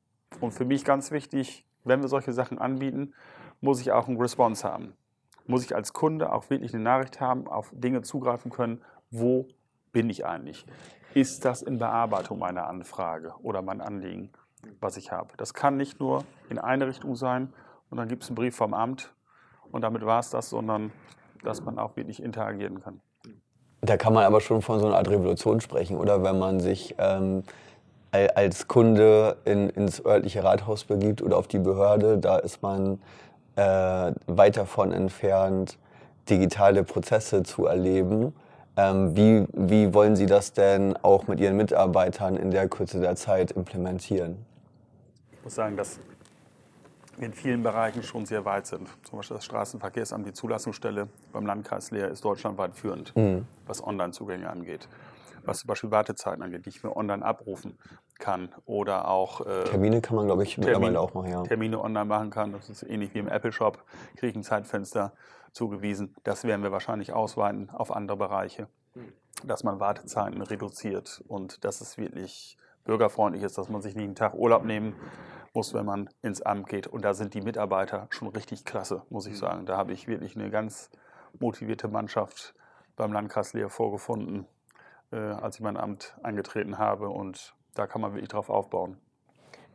Und 0.42 0.52
für 0.52 0.66
mich 0.66 0.84
ganz 0.84 1.12
wichtig, 1.12 1.66
wenn 1.84 2.02
wir 2.02 2.08
solche 2.08 2.34
Sachen 2.34 2.58
anbieten, 2.60 3.14
muss 3.62 3.80
ich 3.80 3.92
auch 3.92 4.08
einen 4.08 4.20
Response 4.20 4.68
haben. 4.68 4.94
Muss 5.46 5.64
ich 5.64 5.76
als 5.76 5.94
Kunde 5.94 6.32
auch 6.34 6.50
wirklich 6.50 6.74
eine 6.74 6.84
Nachricht 6.84 7.22
haben, 7.22 7.48
auf 7.48 7.72
Dinge 7.74 8.02
zugreifen 8.02 8.52
können, 8.52 8.82
wo 9.12 9.48
bin 9.92 10.10
ich 10.10 10.26
eigentlich? 10.26 10.66
Ist 11.14 11.46
das 11.46 11.62
in 11.62 11.80
Bearbeitung 11.80 12.40
meiner 12.40 12.68
Anfrage 12.68 13.34
oder 13.42 13.62
mein 13.62 13.82
Anliegen, 13.82 14.32
was 14.80 14.98
ich 14.98 15.12
habe? 15.12 15.30
Das 15.38 15.54
kann 15.54 15.78
nicht 15.78 16.00
nur 16.00 16.24
in 16.50 16.60
eine 16.60 16.88
Richtung 16.88 17.16
sein 17.16 17.54
und 17.90 17.98
dann 17.98 18.08
gibt 18.08 18.24
es 18.24 18.30
einen 18.30 18.36
Brief 18.36 18.56
vom 18.56 18.74
Amt 18.74 19.14
und 19.72 19.82
damit 19.82 20.06
war 20.06 20.20
es 20.20 20.30
das, 20.30 20.50
sondern 20.50 20.92
dass 21.44 21.62
man 21.64 21.80
auch 21.80 21.96
wirklich 21.96 22.22
interagieren 22.22 22.82
kann. 22.82 23.02
Da 23.82 23.96
kann 23.98 24.14
man 24.14 24.26
aber 24.26 24.42
schon 24.42 24.62
von 24.62 24.80
so 24.80 24.88
einer 24.88 24.98
Art 24.98 25.10
Revolution 25.10 25.62
sprechen, 25.62 25.98
oder? 25.98 26.22
Wenn 26.22 26.38
man 26.38 26.60
sich 26.60 26.96
ähm, 26.98 27.44
als 28.12 28.68
Kunde 28.68 29.38
in, 29.46 29.70
ins 29.70 30.04
örtliche 30.04 30.44
Rathaus 30.44 30.84
begibt 30.84 31.22
oder 31.22 31.38
auf 31.38 31.48
die 31.48 31.60
Behörde, 31.60 32.18
da 32.18 32.38
ist 32.38 32.62
man 32.62 33.00
äh, 33.56 34.14
weit 34.28 34.58
davon 34.58 34.92
entfernt, 34.92 35.78
digitale 36.30 36.84
Prozesse 36.84 37.44
zu 37.44 37.66
erleben. 37.68 38.34
Ähm, 38.76 39.16
wie, 39.16 39.46
wie 39.54 39.94
wollen 39.94 40.16
Sie 40.16 40.26
das 40.26 40.54
denn 40.54 40.96
auch 41.02 41.28
mit 41.28 41.40
Ihren 41.40 41.58
Mitarbeitern 41.58 42.36
in 42.36 42.52
der 42.52 42.68
Kürze 42.68 43.00
der 43.00 43.16
Zeit 43.16 43.52
implementieren? 43.52 44.38
Ich 45.32 45.44
muss 45.44 45.56
sagen, 45.56 45.78
dass 45.78 46.00
in 47.20 47.34
vielen 47.34 47.64
Bereichen 47.64 48.04
schon 48.04 48.26
sehr 48.26 48.46
weit 48.46 48.66
sind. 48.68 48.88
Zum 49.04 49.20
Beispiel 49.20 49.36
das 49.36 49.46
Straßenverkehrsamt, 49.46 50.26
die 50.26 50.34
Zulassungsstelle 50.34 51.10
beim 51.32 51.46
Landkreis 51.46 51.92
Leer 51.92 52.10
ist 52.10 52.24
deutschlandweit 52.24 52.76
führend, 52.76 53.16
mhm. 53.16 53.46
was 53.66 53.84
Online-Zugänge 53.84 54.50
angeht. 54.50 54.88
Was 55.44 55.60
zum 55.60 55.68
Beispiel 55.68 55.92
Wartezeiten 55.92 56.44
angeht, 56.44 56.66
die 56.66 56.70
ich 56.70 56.84
mir 56.84 56.96
online 56.96 57.26
abrufen 57.26 57.78
kann. 58.20 58.50
Oder 58.66 59.08
auch. 59.08 59.46
Äh, 59.46 59.64
Termine 59.66 60.02
kann 60.02 60.16
man, 60.16 60.26
glaube 60.26 60.44
ich, 60.44 60.58
mittlerweile 60.58 61.00
auch 61.00 61.14
machen, 61.14 61.32
ja. 61.32 61.44
Termine 61.44 61.82
online 61.82 62.06
machen 62.06 62.30
kann. 62.30 62.52
Das 62.52 62.70
ist 62.70 62.84
ähnlich 62.84 63.14
wie 63.14 63.20
im 63.20 63.28
Apple 63.28 63.52
Shop. 63.52 63.84
Kriege 64.16 64.28
ich 64.28 64.36
ein 64.36 64.44
Zeitfenster 64.44 65.14
zugewiesen. 65.54 66.16
Das 66.24 66.44
werden 66.44 66.62
wir 66.62 66.72
wahrscheinlich 66.72 67.14
ausweiten 67.14 67.70
auf 67.70 67.92
andere 67.96 68.18
Bereiche. 68.18 68.68
Dass 69.46 69.64
man 69.64 69.80
Wartezeiten 69.80 70.42
reduziert 70.42 71.24
und 71.28 71.64
dass 71.64 71.80
es 71.80 71.98
wirklich 71.98 72.58
bürgerfreundlich 72.84 73.44
ist, 73.44 73.58
dass 73.58 73.70
man 73.70 73.82
sich 73.82 73.96
nicht 73.96 74.06
einen 74.06 74.16
Tag 74.16 74.34
Urlaub 74.34 74.66
nehmen 74.66 74.96
muss, 75.54 75.74
wenn 75.74 75.86
man 75.86 76.10
ins 76.22 76.42
Amt 76.42 76.68
geht. 76.68 76.88
Und 76.88 77.04
da 77.04 77.14
sind 77.14 77.34
die 77.34 77.42
Mitarbeiter 77.42 78.08
schon 78.10 78.28
richtig 78.28 78.66
klasse, 78.66 79.04
muss 79.10 79.26
ich 79.26 79.34
mhm. 79.34 79.38
sagen. 79.38 79.66
Da 79.66 79.78
habe 79.78 79.94
ich 79.94 80.08
wirklich 80.08 80.36
eine 80.36 80.50
ganz 80.50 80.90
motivierte 81.40 81.88
Mannschaft 81.88 82.54
beim 82.96 83.14
Landkreis 83.14 83.54
Leer 83.54 83.70
vorgefunden, 83.70 84.46
äh, 85.12 85.18
als 85.18 85.56
ich 85.56 85.62
mein 85.62 85.78
Amt 85.78 86.18
eingetreten 86.24 86.78
habe. 86.78 87.10
Und 87.10 87.54
da 87.76 87.88
kann 87.88 88.02
man 88.02 88.14
wirklich 88.14 88.30
drauf 88.30 88.50
aufbauen. 88.50 88.98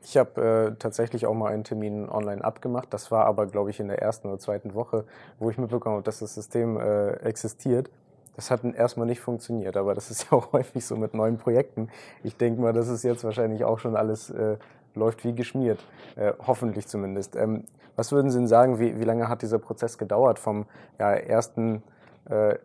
Ich 0.02 0.18
habe 0.18 0.74
äh, 0.74 0.78
tatsächlich 0.78 1.24
auch 1.24 1.32
mal 1.32 1.52
einen 1.52 1.64
Termin 1.64 2.10
online 2.10 2.44
abgemacht. 2.44 2.92
Das 2.92 3.10
war 3.10 3.24
aber, 3.24 3.46
glaube 3.46 3.70
ich, 3.70 3.80
in 3.80 3.88
der 3.88 4.02
ersten 4.02 4.28
oder 4.28 4.38
zweiten 4.38 4.74
Woche, 4.74 5.06
wo 5.38 5.48
ich 5.48 5.56
mitbekommen 5.56 5.94
habe, 5.96 6.04
dass 6.04 6.18
das 6.18 6.34
System 6.34 6.78
äh, 6.78 7.12
existiert. 7.22 7.90
Das 8.36 8.50
hat 8.50 8.64
erstmal 8.64 9.06
nicht 9.06 9.20
funktioniert, 9.20 9.76
aber 9.76 9.94
das 9.94 10.10
ist 10.10 10.24
ja 10.24 10.36
auch 10.36 10.52
häufig 10.52 10.84
so 10.84 10.96
mit 10.96 11.14
neuen 11.14 11.38
Projekten. 11.38 11.88
Ich 12.22 12.36
denke 12.36 12.60
mal, 12.60 12.74
das 12.74 12.88
ist 12.88 13.02
jetzt 13.02 13.24
wahrscheinlich 13.24 13.64
auch 13.64 13.78
schon 13.78 13.96
alles 13.96 14.28
äh, 14.28 14.58
läuft 14.94 15.24
wie 15.24 15.34
geschmiert, 15.34 15.84
äh, 16.16 16.32
hoffentlich 16.46 16.86
zumindest. 16.86 17.36
Ähm, 17.36 17.64
was 17.96 18.12
würden 18.12 18.30
Sie 18.30 18.38
denn 18.38 18.48
sagen, 18.48 18.78
wie, 18.78 18.98
wie 18.98 19.04
lange 19.04 19.28
hat 19.28 19.42
dieser 19.42 19.58
Prozess 19.58 19.98
gedauert 19.98 20.38
vom 20.38 20.66
ja, 20.98 21.12
ersten, 21.12 21.82
äh, 22.28 22.56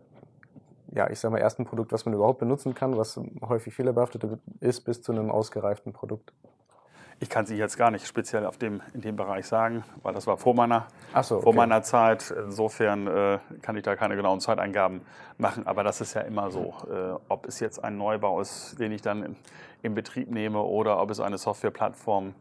ja, 0.91 1.09
ich 1.09 1.19
sag 1.19 1.31
mal, 1.31 1.37
ersten 1.37 1.65
Produkt, 1.65 1.91
was 1.91 2.05
man 2.05 2.15
überhaupt 2.15 2.39
benutzen 2.39 2.73
kann, 2.73 2.97
was 2.97 3.19
häufig 3.41 3.73
fehlerbehaftet 3.73 4.25
ist, 4.59 4.81
bis 4.81 5.01
zu 5.01 5.11
einem 5.11 5.29
ausgereiften 5.29 5.93
Produkt? 5.93 6.33
Ich 7.21 7.29
kann 7.29 7.45
sie 7.45 7.57
jetzt 7.57 7.77
gar 7.77 7.91
nicht 7.91 8.07
speziell 8.07 8.45
auf 8.45 8.57
dem, 8.57 8.81
in 8.93 9.01
dem 9.01 9.17
Bereich 9.17 9.45
sagen, 9.45 9.83
weil 10.03 10.13
das 10.13 10.25
war 10.25 10.37
vor 10.37 10.55
meiner, 10.55 10.87
so, 11.21 11.35
okay. 11.35 11.43
vor 11.43 11.53
meiner 11.53 11.83
Zeit. 11.83 12.31
Insofern 12.31 13.07
äh, 13.07 13.39
kann 13.61 13.75
ich 13.75 13.83
da 13.83 13.97
keine 13.97 14.15
genauen 14.15 14.39
Zeiteingaben 14.39 15.01
machen. 15.37 15.67
Aber 15.67 15.83
das 15.83 15.99
ist 15.99 16.13
ja 16.13 16.21
immer 16.21 16.49
so. 16.49 16.73
Äh, 16.89 17.19
ob 17.27 17.45
es 17.45 17.59
jetzt 17.59 17.83
ein 17.83 17.97
Neubau 17.97 18.39
ist, 18.39 18.79
den 18.79 18.93
ich 18.93 19.01
dann 19.01 19.23
in, 19.23 19.35
in 19.81 19.95
Betrieb 19.95 20.31
nehme 20.31 20.61
oder 20.61 21.01
ob 21.01 21.11
es 21.11 21.19
eine 21.19 21.37
Softwareplattform 21.37 22.35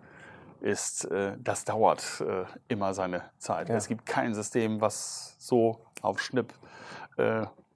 ist, 0.61 1.07
äh, 1.07 1.33
das 1.39 1.65
dauert 1.65 2.21
äh, 2.21 2.45
immer 2.69 2.95
seine 2.95 3.23
Zeit. 3.39 3.69
Ja. 3.69 3.75
Es 3.75 3.89
gibt 3.89 4.07
kein 4.07 4.33
System, 4.35 4.81
was 4.81 5.35
so 5.39 5.81
auf 6.03 6.21
Schnipp 6.21 6.55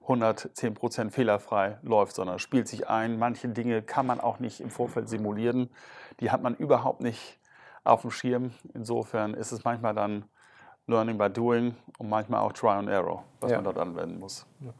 110 0.03 0.69
äh, 0.69 0.71
Prozent 0.71 1.13
fehlerfrei 1.13 1.79
läuft, 1.81 2.15
sondern 2.15 2.39
spielt 2.39 2.67
sich 2.67 2.89
ein. 2.89 3.17
Manche 3.17 3.49
Dinge 3.49 3.81
kann 3.81 4.05
man 4.05 4.19
auch 4.19 4.39
nicht 4.39 4.61
im 4.61 4.69
Vorfeld 4.69 5.09
simulieren 5.09 5.69
die 6.19 6.31
hat 6.31 6.41
man 6.41 6.55
überhaupt 6.55 7.01
nicht 7.01 7.39
auf 7.83 8.01
dem 8.01 8.11
Schirm. 8.11 8.51
Insofern 8.73 9.33
ist 9.33 9.51
es 9.51 9.63
manchmal 9.63 9.93
dann 9.93 10.25
Learning 10.87 11.17
by 11.17 11.29
Doing 11.29 11.75
und 11.97 12.09
manchmal 12.09 12.41
auch 12.41 12.53
Try 12.53 12.69
and 12.69 12.89
Error, 12.89 13.23
was 13.39 13.51
ja. 13.51 13.57
man 13.57 13.65
dort 13.65 13.77
anwenden 13.77 14.19
muss. 14.19 14.45
Ja. 14.59 14.73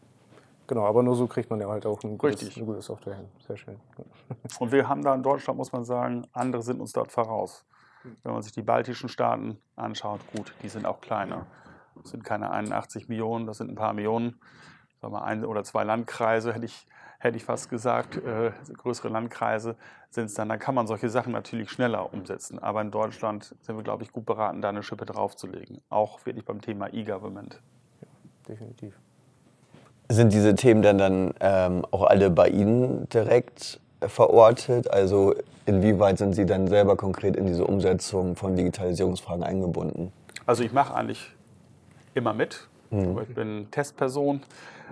Genau, 0.67 0.85
aber 0.85 1.03
nur 1.03 1.15
so 1.15 1.27
kriegt 1.27 1.49
man 1.49 1.59
ja 1.59 1.67
halt 1.67 1.85
auch 1.85 2.01
ein 2.03 2.17
gutes, 2.17 2.55
eine 2.55 2.65
gute 2.65 2.81
Software 2.81 3.15
hin. 3.15 3.29
Sehr 3.45 3.57
schön. 3.57 3.79
Und 4.59 4.71
wir 4.71 4.87
haben 4.87 5.03
da 5.03 5.13
in 5.13 5.23
Deutschland, 5.23 5.57
muss 5.57 5.71
man 5.71 5.83
sagen, 5.83 6.25
andere 6.31 6.61
sind 6.61 6.79
uns 6.79 6.93
dort 6.93 7.11
voraus. 7.11 7.65
Wenn 8.23 8.33
man 8.33 8.41
sich 8.41 8.51
die 8.51 8.61
baltischen 8.61 9.07
Staaten 9.07 9.61
anschaut, 9.75 10.19
gut, 10.35 10.53
die 10.61 10.69
sind 10.69 10.85
auch 10.85 10.99
kleiner. 10.99 11.45
Das 12.01 12.11
sind 12.11 12.23
keine 12.23 12.51
81 12.51 13.07
Millionen, 13.07 13.45
das 13.45 13.57
sind 13.57 13.69
ein 13.69 13.75
paar 13.75 13.93
Millionen. 13.93 14.39
Sagen 15.03 15.15
wir 15.15 15.25
ein 15.25 15.43
oder 15.43 15.65
zwei 15.65 15.83
Landkreise 15.83 16.53
hätte 16.53 16.65
ich 16.65 16.87
hätte 17.19 17.35
ich 17.35 17.43
fast 17.43 17.69
gesagt, 17.69 18.15
äh, 18.15 18.51
größere 18.77 19.09
Landkreise 19.09 19.75
sind 20.09 20.25
es 20.25 20.33
dann, 20.33 20.47
dann 20.47 20.59
kann 20.59 20.75
man 20.75 20.87
solche 20.87 21.09
Sachen 21.09 21.33
natürlich 21.33 21.69
schneller 21.69 22.13
umsetzen. 22.13 22.57
Aber 22.57 22.79
in 22.81 22.89
Deutschland 22.89 23.53
sind 23.61 23.75
wir, 23.75 23.83
glaube 23.83 24.03
ich, 24.03 24.13
gut 24.13 24.25
beraten, 24.25 24.61
da 24.61 24.69
eine 24.69 24.81
Schippe 24.81 25.05
draufzulegen. 25.05 25.81
Auch 25.89 26.25
wirklich 26.25 26.45
beim 26.45 26.61
Thema 26.61 26.93
E-Government. 26.93 27.61
Ja, 28.01 28.07
definitiv. 28.47 28.97
Sind 30.07 30.31
diese 30.31 30.55
Themen 30.55 30.81
dann, 30.81 30.97
dann 30.97 31.33
ähm, 31.41 31.85
auch 31.91 32.03
alle 32.03 32.29
bei 32.29 32.47
Ihnen 32.47 33.09
direkt 33.09 33.81
verortet? 33.99 34.89
Also 34.89 35.35
inwieweit 35.65 36.17
sind 36.17 36.31
Sie 36.31 36.45
dann 36.45 36.69
selber 36.69 36.95
konkret 36.95 37.35
in 37.35 37.45
diese 37.45 37.65
Umsetzung 37.65 38.37
von 38.37 38.55
Digitalisierungsfragen 38.55 39.43
eingebunden? 39.43 40.13
Also 40.45 40.63
ich 40.63 40.71
mache 40.71 40.93
eigentlich 40.93 41.29
immer 42.13 42.33
mit. 42.33 42.69
Mhm. 42.93 43.19
Ich 43.27 43.33
bin 43.33 43.71
Testperson 43.71 44.41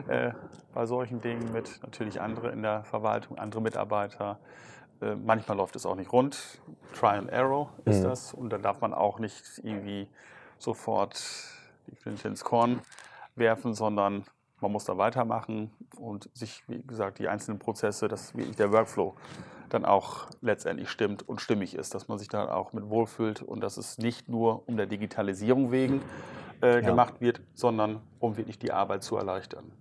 äh, 0.08 0.31
bei 0.74 0.86
solchen 0.86 1.22
Dingen 1.22 1.51
mit, 1.53 1.79
natürlich 1.84 2.20
andere 2.20 2.50
in 2.51 2.63
der 2.63 2.84
Verwaltung, 2.84 3.38
andere 3.38 3.62
Mitarbeiter. 3.62 4.39
Äh, 5.01 5.15
manchmal 5.15 5.58
läuft 5.58 5.75
es 5.75 5.86
auch 5.86 5.96
nicht 5.96 6.12
rund. 6.12 6.62
Try 6.93 7.17
and 7.17 7.31
Arrow 7.31 7.70
ist 7.86 8.00
mhm. 8.00 8.03
das. 8.03 8.34
Und 8.34 8.50
dann 8.51 8.63
darf 8.63 8.81
man 8.81 8.93
auch 8.93 9.20
nicht 9.20 9.43
irgendwie 9.63 10.08
sofort 10.58 11.24
die 11.88 11.96
Flinte 11.96 12.27
ins 12.27 12.43
Korn 12.43 12.81
werfen, 13.36 13.74
sondern 13.74 14.25
man 14.62 14.72
muss 14.72 14.86
da 14.86 14.98
weitermachen 14.98 15.72
und 15.98 16.29
sich, 16.34 16.63
wie 16.67 16.81
gesagt, 16.84 17.20
die 17.20 17.27
einzelnen 17.27 17.60
Prozesse, 17.60 18.08
dass 18.08 18.36
wirklich 18.36 18.55
der 18.55 18.72
Workflow 18.72 19.15
dann 19.70 19.86
auch 19.86 20.27
letztendlich 20.41 20.89
stimmt 20.89 21.27
und 21.27 21.41
stimmig 21.41 21.75
ist, 21.75 21.96
dass 21.96 22.08
man 22.08 22.20
sich 22.20 22.27
da 22.27 22.51
auch 22.53 22.74
mit 22.74 22.89
wohlfühlt 22.89 23.41
und 23.41 23.62
dass 23.62 23.77
es 23.77 23.98
nicht 23.98 24.29
nur 24.29 24.67
um 24.67 24.77
der 24.77 24.86
Digitalisierung 24.86 25.72
wegen 25.72 26.01
äh, 26.61 26.75
ja. 26.75 26.79
gemacht 26.81 27.15
wird, 27.19 27.41
sondern 27.53 28.01
um 28.19 28.37
wirklich 28.37 28.59
die 28.59 28.71
Arbeit 28.71 29.03
zu 29.03 29.17
erleichtern. 29.17 29.71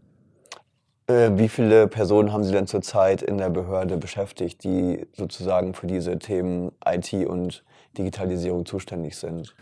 Äh, 1.07 1.31
wie 1.39 1.49
viele 1.49 1.89
Personen 1.89 2.33
haben 2.33 2.45
Sie 2.45 2.53
denn 2.53 2.67
zurzeit 2.67 3.23
in 3.23 3.39
der 3.39 3.51
Behörde 3.51 3.97
beschäftigt, 3.97 4.63
die 4.63 5.07
sozusagen 5.13 5.75
für 5.75 5.87
diese 5.87 6.19
Themen 6.19 6.71
IT 6.87 7.13
und 7.27 7.65
Digitalisierung 7.99 8.65
zuständig 8.65 9.17
sind? 9.17 9.55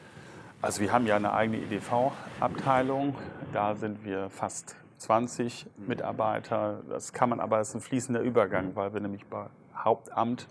Also 0.60 0.80
wir 0.82 0.92
haben 0.92 1.06
ja 1.06 1.16
eine 1.16 1.32
eigene 1.32 1.58
EDV-Abteilung. 1.58 3.14
Da 3.52 3.74
sind 3.76 4.04
wir 4.04 4.28
fast 4.28 4.76
20 4.98 5.66
Mitarbeiter. 5.86 6.80
Das 6.88 7.12
kann 7.12 7.30
man 7.30 7.40
aber, 7.40 7.60
ist 7.60 7.74
ein 7.74 7.80
fließender 7.80 8.20
Übergang, 8.20 8.72
weil 8.74 8.92
wir 8.92 9.00
nämlich 9.00 9.24
bei 9.26 9.46
Hauptamt, 9.74 10.48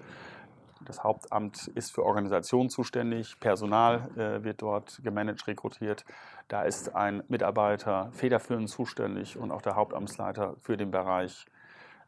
das 0.85 1.03
Hauptamt 1.03 1.67
ist 1.67 1.93
für 1.93 2.03
Organisation 2.03 2.69
zuständig, 2.69 3.39
Personal 3.39 4.09
äh, 4.15 4.43
wird 4.43 4.61
dort 4.61 5.01
gemanagt, 5.03 5.47
rekrutiert. 5.47 6.05
Da 6.47 6.63
ist 6.63 6.95
ein 6.95 7.23
Mitarbeiter 7.27 8.09
federführend 8.13 8.69
zuständig 8.69 9.37
und 9.37 9.51
auch 9.51 9.61
der 9.61 9.75
Hauptamtsleiter 9.75 10.55
für 10.61 10.77
den 10.77 10.91
Bereich 10.91 11.45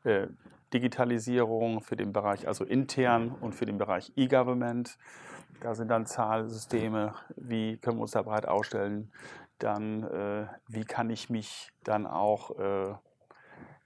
äh, 0.03 0.27
Digitalisierung, 0.73 1.81
für 1.81 1.95
den 1.95 2.13
Bereich 2.13 2.47
also 2.47 2.63
intern 2.63 3.35
und 3.41 3.53
für 3.55 3.65
den 3.65 3.77
Bereich 3.77 4.11
E-Government. 4.15 4.97
Da 5.61 5.75
sind 5.75 5.89
dann 5.89 6.05
Zahlsysteme, 6.05 7.15
wie 7.35 7.77
können 7.77 7.97
wir 7.97 8.03
uns 8.03 8.11
da 8.11 8.21
breit 8.21 8.47
ausstellen. 8.47 9.11
Dann, 9.57 10.03
äh, 10.03 10.47
wie 10.67 10.85
kann 10.85 11.09
ich 11.09 11.29
mich 11.29 11.71
dann 11.83 12.07
auch 12.07 12.57
äh, 12.57 12.93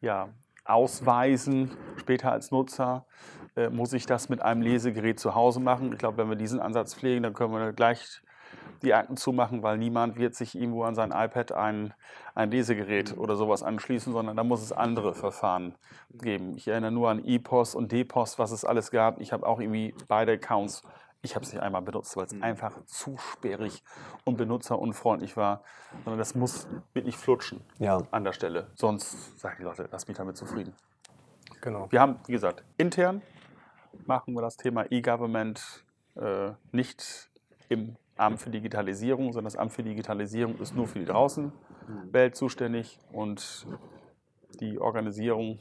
ja, 0.02 0.30
ausweisen, 0.66 1.72
später 1.98 2.32
als 2.32 2.52
Nutzer. 2.52 3.06
Äh, 3.56 3.70
muss 3.70 3.94
ich 3.94 4.06
das 4.06 4.30
mit 4.30 4.42
einem 4.42 4.62
Lesegerät 4.62 5.20
zu 5.20 5.36
Hause 5.36 5.60
machen? 5.60 5.92
Ich 5.94 6.00
glaube, 6.00 6.18
wenn 6.18 6.30
wir 6.30 6.36
diesen 6.36 6.60
Ansatz 6.60 6.96
pflegen, 6.96 7.24
dann 7.24 7.34
können 7.34 7.54
wir 7.54 7.74
gleich 7.74 8.22
die 8.82 8.94
Akten 8.94 9.18
zumachen, 9.18 9.64
weil 9.64 9.78
niemand 9.78 10.18
wird 10.18 10.36
sich 10.36 10.56
irgendwo 10.56 10.84
an 10.84 10.96
sein 10.96 11.12
iPad 11.12 11.54
ein, 11.54 11.94
ein 12.36 12.52
Lesegerät 12.52 13.18
oder 13.18 13.36
sowas 13.36 13.64
anschließen, 13.64 14.12
sondern 14.12 14.36
da 14.36 14.44
muss 14.44 14.62
es 14.62 14.72
andere 14.72 15.14
Verfahren 15.14 15.76
geben. 16.14 16.56
Ich 16.58 16.68
erinnere 16.68 16.92
nur 16.92 17.10
an 17.10 17.24
E-Post 17.24 17.76
und 17.76 17.92
D-Post, 17.92 18.40
was 18.40 18.52
es 18.52 18.66
alles 18.66 18.92
gab. 18.92 19.22
Ich 19.22 19.32
habe 19.32 19.48
auch 19.48 19.60
irgendwie 19.60 19.96
beide 20.08 20.34
Accounts 20.34 20.84
ich 21.24 21.36
habe 21.36 21.46
es 21.46 21.54
nicht 21.54 21.64
einmal 21.64 21.82
benutzt, 21.82 22.16
weil 22.18 22.26
es 22.26 22.34
mhm. 22.34 22.44
einfach 22.44 22.86
zu 22.86 23.18
sperrig 23.18 23.82
und 24.26 24.38
benutzerunfreundlich 24.38 25.38
war. 25.38 25.64
Sondern 26.04 26.20
das 26.20 26.36
muss 26.36 26.68
wirklich 26.94 27.18
flutschen 27.18 27.62
ja. 27.80 28.04
an 28.12 28.26
der 28.26 28.34
Stelle. 28.34 28.70
Sonst 28.76 29.40
sagen 29.40 29.56
die 29.60 29.64
Leute, 29.64 29.88
lass 29.90 30.08
mich 30.08 30.18
damit 30.18 30.36
zufrieden. 30.36 30.76
Genau. 31.62 31.90
Wir 31.92 32.02
haben, 32.02 32.20
wie 32.28 32.34
gesagt, 32.34 32.64
intern 32.78 33.22
machen 34.06 34.34
wir 34.34 34.42
das 34.42 34.58
Thema 34.58 34.86
E-Government 34.92 35.86
äh, 36.16 36.52
nicht 36.74 37.30
im 37.70 37.96
Amt 38.18 38.42
für 38.42 38.50
Digitalisierung, 38.50 39.28
sondern 39.32 39.46
das 39.46 39.56
Amt 39.56 39.72
für 39.72 39.84
Digitalisierung 39.84 40.58
ist 40.58 40.76
nur 40.76 40.88
für 40.88 41.00
die 41.00 41.06
Draußenwelt 41.06 42.36
zuständig 42.36 43.00
und 43.14 43.66
die 44.60 44.78
Organisierung, 44.78 45.60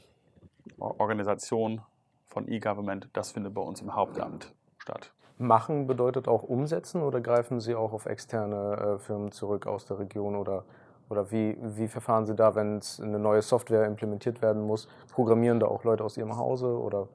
Organisation 0.77 1.81
von 2.25 2.51
E-Government, 2.51 3.09
das 3.13 3.31
findet 3.31 3.53
bei 3.53 3.61
uns 3.61 3.81
im 3.81 3.95
Hauptamt 3.95 4.53
statt. 4.77 5.13
Machen 5.37 5.87
bedeutet 5.87 6.27
auch 6.27 6.43
umsetzen 6.43 7.01
oder 7.01 7.19
greifen 7.19 7.59
Sie 7.59 7.75
auch 7.75 7.91
auf 7.91 8.05
externe 8.05 8.95
äh, 8.95 8.99
Firmen 8.99 9.31
zurück 9.31 9.65
aus 9.65 9.85
der 9.85 9.99
Region 9.99 10.35
oder, 10.35 10.63
oder 11.09 11.31
wie, 11.31 11.57
wie 11.59 11.87
verfahren 11.87 12.25
Sie 12.25 12.35
da, 12.35 12.55
wenn 12.55 12.79
eine 13.01 13.19
neue 13.19 13.41
Software 13.41 13.85
implementiert 13.85 14.41
werden 14.41 14.65
muss? 14.65 14.87
Programmieren 15.11 15.59
da 15.59 15.67
auch 15.67 15.83
Leute 15.83 16.03
aus 16.03 16.17
Ihrem 16.17 16.37
Hause 16.37 16.67
oder? 16.79 17.07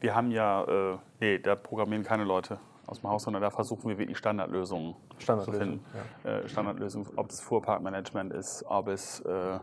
Wir 0.00 0.14
haben 0.14 0.30
ja, 0.30 0.64
äh, 0.64 0.98
nee, 1.20 1.38
da 1.38 1.56
programmieren 1.56 2.04
keine 2.04 2.24
Leute 2.24 2.58
aus 2.86 3.00
dem 3.00 3.10
Haus, 3.10 3.24
sondern 3.24 3.42
da 3.42 3.50
versuchen 3.50 3.88
wir 3.88 3.98
wirklich 3.98 4.18
Standardlösungen, 4.18 4.94
Standardlösung, 5.18 5.54
zu 5.54 5.58
finden. 5.58 5.84
Ja. 6.24 6.30
Äh, 6.30 6.48
Standardlösungen, 6.48 7.08
ob 7.16 7.30
es 7.30 7.40
Fuhrparkmanagement 7.40 8.32
ist, 8.32 8.64
ob 8.68 8.88
es, 8.88 9.20
äh, 9.20 9.58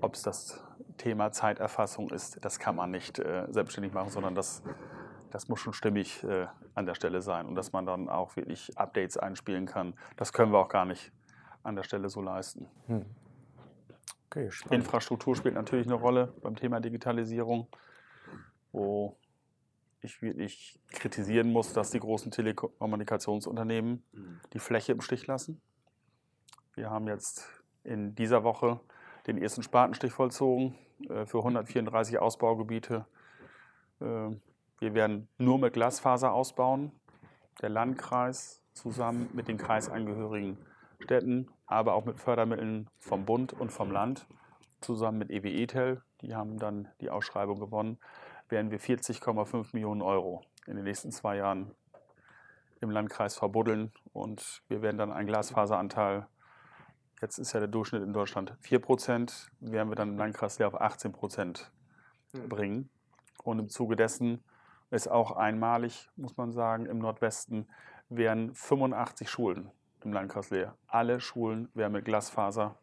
ob 0.00 0.14
es 0.14 0.22
das 0.22 0.62
Thema 0.96 1.32
Zeiterfassung 1.32 2.10
ist, 2.10 2.44
das 2.44 2.58
kann 2.58 2.76
man 2.76 2.90
nicht 2.90 3.18
äh, 3.18 3.46
selbstständig 3.50 3.92
machen, 3.92 4.10
sondern 4.10 4.34
das 4.34 4.62
das 5.30 5.48
muss 5.48 5.60
schon 5.60 5.72
stimmig 5.72 6.22
äh, 6.24 6.46
an 6.74 6.86
der 6.86 6.94
Stelle 6.94 7.22
sein 7.22 7.46
und 7.46 7.54
dass 7.54 7.72
man 7.72 7.86
dann 7.86 8.08
auch 8.08 8.36
wirklich 8.36 8.76
Updates 8.76 9.16
einspielen 9.16 9.66
kann. 9.66 9.94
Das 10.16 10.32
können 10.32 10.52
wir 10.52 10.58
auch 10.58 10.68
gar 10.68 10.84
nicht 10.84 11.12
an 11.62 11.76
der 11.76 11.82
Stelle 11.82 12.08
so 12.08 12.20
leisten. 12.20 12.68
Hm. 12.86 13.04
Okay, 14.26 14.50
Infrastruktur 14.70 15.34
spielt 15.34 15.54
natürlich 15.54 15.86
eine 15.86 15.96
Rolle 15.96 16.32
beim 16.40 16.54
Thema 16.54 16.80
Digitalisierung, 16.80 17.68
wo 18.70 19.16
ich 20.02 20.22
wirklich 20.22 20.80
kritisieren 20.92 21.50
muss, 21.50 21.72
dass 21.72 21.90
die 21.90 22.00
großen 22.00 22.30
Telekommunikationsunternehmen 22.30 24.02
hm. 24.12 24.40
die 24.52 24.58
Fläche 24.58 24.92
im 24.92 25.00
Stich 25.00 25.26
lassen. 25.26 25.60
Wir 26.74 26.90
haben 26.90 27.08
jetzt 27.08 27.46
in 27.82 28.14
dieser 28.14 28.44
Woche 28.44 28.80
den 29.26 29.36
ersten 29.36 29.62
Spatenstich 29.62 30.12
vollzogen 30.12 30.76
äh, 31.08 31.26
für 31.26 31.38
134 31.38 32.18
Ausbaugebiete. 32.18 33.06
Äh, 34.00 34.30
wir 34.80 34.94
werden 34.94 35.28
nur 35.38 35.58
mit 35.58 35.74
Glasfaser 35.74 36.32
ausbauen. 36.32 36.90
Der 37.60 37.68
Landkreis 37.68 38.62
zusammen 38.72 39.28
mit 39.34 39.46
den 39.46 39.58
kreisangehörigen 39.58 40.56
Städten, 41.00 41.48
aber 41.66 41.94
auch 41.94 42.06
mit 42.06 42.18
Fördermitteln 42.18 42.88
vom 42.98 43.26
Bund 43.26 43.52
und 43.52 43.70
vom 43.70 43.90
Land, 43.90 44.26
zusammen 44.80 45.18
mit 45.18 45.30
EW 45.30 45.62
ETEL, 45.62 46.02
die 46.22 46.34
haben 46.34 46.58
dann 46.58 46.88
die 47.00 47.10
Ausschreibung 47.10 47.60
gewonnen, 47.60 47.98
werden 48.48 48.70
wir 48.70 48.80
40,5 48.80 49.68
Millionen 49.72 50.00
Euro 50.00 50.42
in 50.66 50.76
den 50.76 50.84
nächsten 50.84 51.12
zwei 51.12 51.36
Jahren 51.36 51.74
im 52.80 52.90
Landkreis 52.90 53.36
verbuddeln 53.36 53.92
und 54.12 54.62
wir 54.68 54.80
werden 54.80 54.96
dann 54.96 55.12
einen 55.12 55.26
Glasfaseranteil, 55.26 56.26
jetzt 57.20 57.38
ist 57.38 57.52
ja 57.52 57.60
der 57.60 57.68
Durchschnitt 57.68 58.02
in 58.02 58.14
Deutschland 58.14 58.56
4 58.60 58.78
Prozent, 58.78 59.50
werden 59.60 59.90
wir 59.90 59.96
dann 59.96 60.10
im 60.10 60.18
Landkreis 60.18 60.58
auf 60.62 60.80
18 60.80 61.12
Prozent 61.12 61.70
hm. 62.32 62.48
bringen. 62.48 62.90
Und 63.42 63.58
im 63.58 63.68
Zuge 63.68 63.96
dessen 63.96 64.42
ist 64.90 65.08
auch 65.08 65.32
einmalig, 65.32 66.08
muss 66.16 66.36
man 66.36 66.52
sagen, 66.52 66.86
im 66.86 66.98
Nordwesten 66.98 67.68
wären 68.08 68.54
85 68.54 69.30
Schulen 69.30 69.70
im 70.04 70.12
Landkreis 70.12 70.50
Leer. 70.50 70.74
Alle 70.86 71.20
Schulen 71.20 71.68
wären 71.74 71.92
mit 71.92 72.04
Glasfaser 72.04 72.76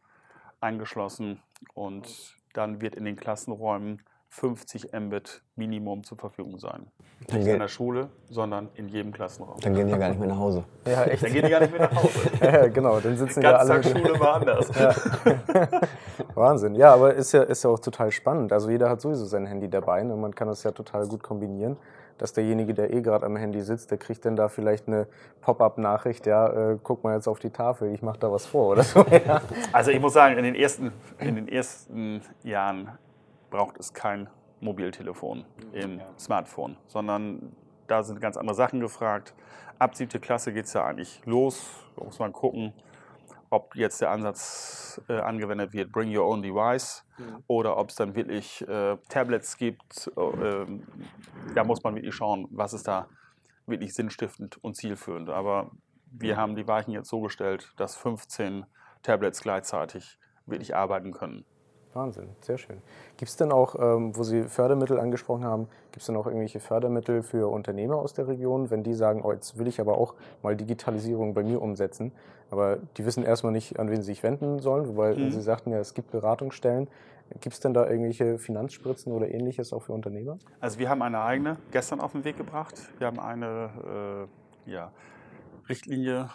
eingeschlossen 0.62 1.42
und 1.74 2.38
dann 2.54 2.82
wird 2.82 2.96
in 2.96 3.06
den 3.06 3.16
Klassenräumen 3.16 4.02
50 4.30 4.92
Mbit 4.94 5.42
Minimum 5.56 6.04
zur 6.04 6.18
Verfügung 6.18 6.60
sein. 6.60 6.88
Dann 7.28 7.40
nicht 7.40 7.48
in 7.48 7.60
der 7.60 7.68
Schule, 7.68 8.10
sondern 8.30 8.70
in 8.76 8.88
jedem 8.90 9.12
Klassenraum. 9.12 9.60
Dann 9.62 9.74
gehen 9.74 9.88
die 9.88 9.98
gar 9.98 10.10
nicht 10.10 10.20
mehr 10.20 10.28
nach 10.28 10.38
Hause. 10.38 10.64
Ja, 10.86 11.04
echt. 11.06 11.24
Dann 11.24 11.34
gehen 11.34 11.46
die 11.46 11.52
gar 11.52 11.62
nicht 11.62 11.72
mehr 11.72 11.90
nach 11.90 11.96
Hause. 11.96 12.20
ja, 12.42 12.68
genau, 12.68 13.00
dann 13.00 13.18
sitzen 13.18 13.42
die 13.42 13.48
alle. 13.48 13.84
Schule 13.84 14.20
war 14.20 14.36
anders. 14.36 14.70
Ja. 14.78 14.96
Wahnsinn. 16.36 16.76
Ja, 16.76 16.94
aber 16.94 17.14
ist 17.14 17.32
ja, 17.32 17.44
ist 17.44 17.64
ja 17.64 17.70
auch 17.70 17.80
total 17.80 18.12
spannend. 18.12 18.54
Also 18.54 18.70
jeder 18.70 18.90
hat 18.90 19.02
sowieso 19.02 19.26
sein 19.26 19.46
Handy 19.46 19.70
dabei 19.70 20.02
und 20.02 20.10
ne? 20.10 20.16
man 20.16 20.36
kann 20.36 20.48
das 20.48 20.64
ja 20.64 20.72
total 20.72 21.08
gut 21.08 21.24
kombinieren 21.24 21.78
dass 22.18 22.34
derjenige, 22.34 22.74
der 22.74 22.94
eh 22.94 23.02
gerade 23.02 23.26
am 23.26 23.36
Handy 23.36 23.62
sitzt, 23.62 23.92
der 23.92 23.98
kriegt 23.98 24.26
dann 24.26 24.36
da 24.36 24.50
vielleicht 24.50 24.88
eine 24.88 25.08
Pop-up-Nachricht, 25.42 26.26
ja, 26.26 26.72
äh, 26.72 26.78
guck 26.82 27.04
mal 27.04 27.16
jetzt 27.16 27.28
auf 27.28 27.40
die 27.40 27.50
Tafel, 27.50 27.94
ich 27.94 28.02
mache 28.02 28.20
da 28.20 28.32
was 28.32 28.46
vor 28.46 28.70
oder 28.70 28.84
so. 28.84 29.06
Ja. 29.28 29.42
Also 29.72 29.92
ich 29.92 30.00
muss 30.00 30.14
sagen, 30.14 30.38
in 30.38 30.44
den, 30.44 30.56
ersten, 30.56 30.92
in 31.20 31.36
den 31.36 31.48
ersten 31.48 32.22
Jahren 32.44 32.98
braucht 33.50 33.80
es 33.80 33.94
kein 33.94 34.30
Mobiltelefon 34.60 35.46
im 35.72 36.02
Smartphone, 36.18 36.78
sondern 36.88 37.56
da 37.88 38.04
sind 38.04 38.20
ganz 38.20 38.38
andere 38.38 38.56
Sachen 38.56 38.80
gefragt. 38.80 39.34
Ab 39.80 39.96
siebte 39.96 40.20
Klasse 40.20 40.52
geht 40.54 40.66
es 40.66 40.74
ja 40.74 40.86
eigentlich 40.86 41.22
los, 41.26 41.70
da 41.96 42.04
muss 42.04 42.20
man 42.20 42.34
gucken, 42.34 42.74
ob 43.50 43.76
jetzt 43.76 44.02
der 44.02 44.12
Ansatz 44.12 45.02
äh, 45.08 45.20
angewendet 45.20 45.74
wird, 45.74 45.92
bring 45.92 46.16
your 46.16 46.26
own 46.26 46.42
device, 46.42 47.06
mhm. 47.18 47.44
oder 47.48 47.78
ob 47.78 47.90
es 47.90 47.96
dann 47.96 48.16
wirklich 48.16 48.68
äh, 48.68 48.98
Tablets 49.10 49.58
gibt. 49.58 50.12
Äh, 50.18 50.66
da 51.56 51.64
muss 51.64 51.84
man 51.84 51.96
wirklich 51.96 52.16
schauen, 52.16 52.48
was 52.52 52.74
ist 52.74 52.88
da 52.88 53.08
wirklich 53.66 53.94
sinnstiftend 53.94 54.62
und 54.64 54.76
zielführend. 54.76 55.30
Aber 55.30 55.72
wir 56.12 56.38
haben 56.38 56.56
die 56.56 56.68
Weichen 56.68 56.92
jetzt 56.92 57.10
so 57.10 57.22
gestellt, 57.22 57.74
dass 57.78 57.96
15 57.96 58.66
Tablets 59.02 59.42
gleichzeitig 59.42 60.18
wirklich 60.46 60.76
arbeiten 60.76 61.12
können. 61.12 61.46
Wahnsinn, 61.98 62.30
sehr 62.42 62.58
schön. 62.58 62.78
Gibt 63.18 63.30
es 63.30 63.36
denn 63.36 63.52
auch, 63.52 63.76
ähm, 63.80 64.16
wo 64.16 64.24
Sie 64.24 64.44
Fördermittel 64.44 65.00
angesprochen 65.00 65.44
haben, 65.44 65.68
gibt 65.92 66.02
es 66.02 66.06
denn 66.06 66.16
auch 66.16 66.28
irgendwelche 66.28 66.60
Fördermittel 66.60 67.24
für 67.24 67.52
Unternehmer 67.52 67.96
aus 67.96 68.14
der 68.14 68.28
Region, 68.28 68.70
wenn 68.70 68.84
die 68.84 68.94
sagen, 68.94 69.22
oh, 69.24 69.34
jetzt 69.34 69.58
will 69.58 69.68
ich 69.68 69.82
aber 69.82 69.98
auch 69.98 70.14
mal 70.44 70.56
Digitalisierung 70.56 71.34
bei 71.34 71.44
mir 71.44 71.62
umsetzen, 71.62 72.12
aber 72.52 72.78
die 72.98 73.06
wissen 73.06 73.24
erstmal 73.24 73.52
nicht, 73.52 73.80
an 73.80 73.90
wen 73.90 73.98
sie 73.98 74.14
sich 74.14 74.24
wenden 74.24 74.60
sollen, 74.60 74.88
wobei 74.88 75.16
mhm. 75.16 75.32
Sie 75.32 75.42
sagten 75.42 75.72
ja, 75.72 75.80
es 75.80 75.94
gibt 75.94 76.12
Beratungsstellen. 76.12 76.88
Gibt 77.42 77.56
es 77.56 77.60
denn 77.60 77.74
da 77.74 77.86
irgendwelche 77.86 78.38
Finanzspritzen 78.38 79.12
oder 79.12 79.30
ähnliches 79.30 79.74
auch 79.74 79.84
für 79.84 79.92
Unternehmer? 79.92 80.38
Also 80.62 80.80
wir 80.80 80.88
haben 80.90 81.02
eine 81.02 81.22
eigene 81.22 81.58
gestern 81.72 82.00
auf 82.00 82.14
den 82.14 82.24
Weg 82.24 82.38
gebracht. 82.38 82.76
Wir 83.00 83.08
haben 83.08 83.20
eine 83.20 84.28
äh, 84.66 84.72
ja, 84.72 84.92
Richtlinie, 85.68 86.30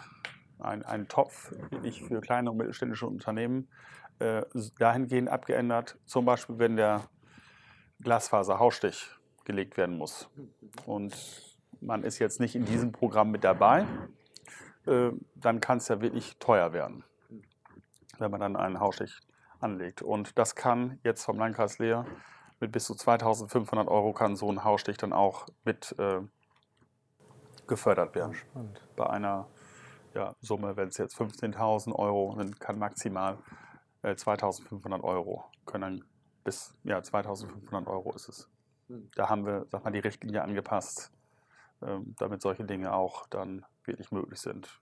ein, 0.59 0.83
einen 0.83 1.07
Topf 1.07 1.51
wirklich 1.71 2.03
für 2.03 2.21
kleine 2.21 2.51
und 2.51 2.57
mittelständische 2.57 3.07
Unternehmen 3.07 3.67
äh, 4.19 4.43
dahingehend 4.79 5.29
abgeändert, 5.29 5.97
zum 6.05 6.25
Beispiel 6.25 6.59
wenn 6.59 6.75
der 6.75 7.01
Glasfaser-Hausstich 8.01 9.09
gelegt 9.45 9.77
werden 9.77 9.97
muss. 9.97 10.29
Und 10.85 11.15
man 11.81 12.03
ist 12.03 12.19
jetzt 12.19 12.39
nicht 12.39 12.55
in 12.55 12.65
diesem 12.65 12.91
Programm 12.91 13.31
mit 13.31 13.43
dabei, 13.43 13.85
äh, 14.85 15.11
dann 15.35 15.59
kann 15.59 15.77
es 15.77 15.87
ja 15.87 16.01
wirklich 16.01 16.37
teuer 16.39 16.73
werden, 16.73 17.03
wenn 18.17 18.31
man 18.31 18.39
dann 18.39 18.55
einen 18.55 18.79
Hausstich 18.79 19.19
anlegt. 19.59 20.01
Und 20.01 20.37
das 20.37 20.55
kann 20.55 20.99
jetzt 21.03 21.23
vom 21.23 21.37
Landkreis 21.37 21.79
Leer 21.79 22.05
mit 22.59 22.71
bis 22.71 22.85
zu 22.85 22.95
2500 22.95 23.87
Euro 23.87 24.13
kann 24.13 24.35
so 24.35 24.49
ein 24.49 24.63
Hausstich 24.63 24.97
dann 24.97 25.11
auch 25.11 25.47
mit 25.65 25.95
äh, 25.99 26.21
gefördert 27.67 28.15
werden. 28.15 28.35
Spannend. 28.35 28.81
Bei 28.95 29.09
einer 29.09 29.47
ja, 30.13 30.35
Summe, 30.41 30.75
wenn 30.77 30.89
es 30.89 30.97
jetzt 30.97 31.17
15.000 31.19 31.93
Euro 31.93 32.35
sind, 32.37 32.59
kann 32.59 32.77
maximal 32.77 33.37
äh, 34.03 34.11
2.500 34.11 35.01
Euro 35.01 35.45
können 35.65 36.05
bis 36.43 36.75
ja, 36.83 36.99
2.500 36.99 37.87
Euro 37.87 38.13
ist 38.13 38.29
es. 38.29 38.49
Hm. 38.89 39.09
Da 39.15 39.29
haben 39.29 39.45
wir, 39.45 39.65
sag 39.69 39.83
mal, 39.83 39.91
die 39.91 39.99
Richtlinie 39.99 40.43
angepasst, 40.43 41.11
ähm, 41.81 42.15
damit 42.19 42.41
solche 42.41 42.65
Dinge 42.65 42.93
auch 42.93 43.27
dann 43.27 43.65
wirklich 43.85 44.11
möglich 44.11 44.39
sind. 44.39 44.79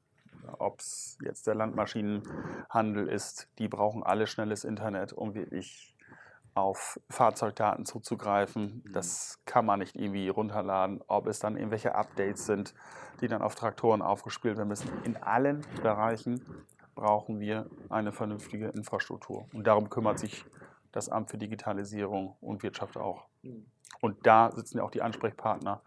Ob 0.57 0.79
es 0.79 1.17
jetzt 1.23 1.45
der 1.45 1.55
Landmaschinenhandel 1.55 3.07
ist, 3.07 3.47
die 3.59 3.67
brauchen 3.67 4.03
alle 4.03 4.25
schnelles 4.25 4.63
Internet, 4.63 5.13
um 5.13 5.35
wirklich 5.35 5.95
auf 6.53 6.99
Fahrzeugdaten 7.09 7.85
zuzugreifen. 7.85 8.81
Mhm. 8.83 8.91
Das 8.91 9.39
kann 9.45 9.65
man 9.65 9.79
nicht 9.79 9.95
irgendwie 9.95 10.29
runterladen. 10.29 11.01
Ob 11.07 11.27
es 11.27 11.39
dann 11.39 11.57
irgendwelche 11.57 11.95
Updates 11.95 12.45
sind, 12.45 12.73
die 13.21 13.27
dann 13.27 13.41
auf 13.41 13.55
Traktoren 13.55 14.01
aufgespielt 14.01 14.57
werden 14.57 14.69
müssen. 14.69 14.89
In 15.03 15.15
allen 15.15 15.65
Bereichen 15.81 16.43
brauchen 16.95 17.39
wir 17.39 17.69
eine 17.89 18.11
vernünftige 18.11 18.69
Infrastruktur. 18.69 19.47
Und 19.53 19.65
darum 19.67 19.89
kümmert 19.89 20.19
sich 20.19 20.45
das 20.91 21.09
Amt 21.09 21.29
für 21.29 21.37
Digitalisierung 21.37 22.35
und 22.41 22.63
Wirtschaft 22.63 22.97
auch. 22.97 23.25
Mhm. 23.43 23.65
Und 24.01 24.25
da 24.25 24.51
sitzen 24.51 24.77
ja 24.77 24.83
auch 24.83 24.91
die 24.91 25.01
Ansprechpartner, 25.01 25.81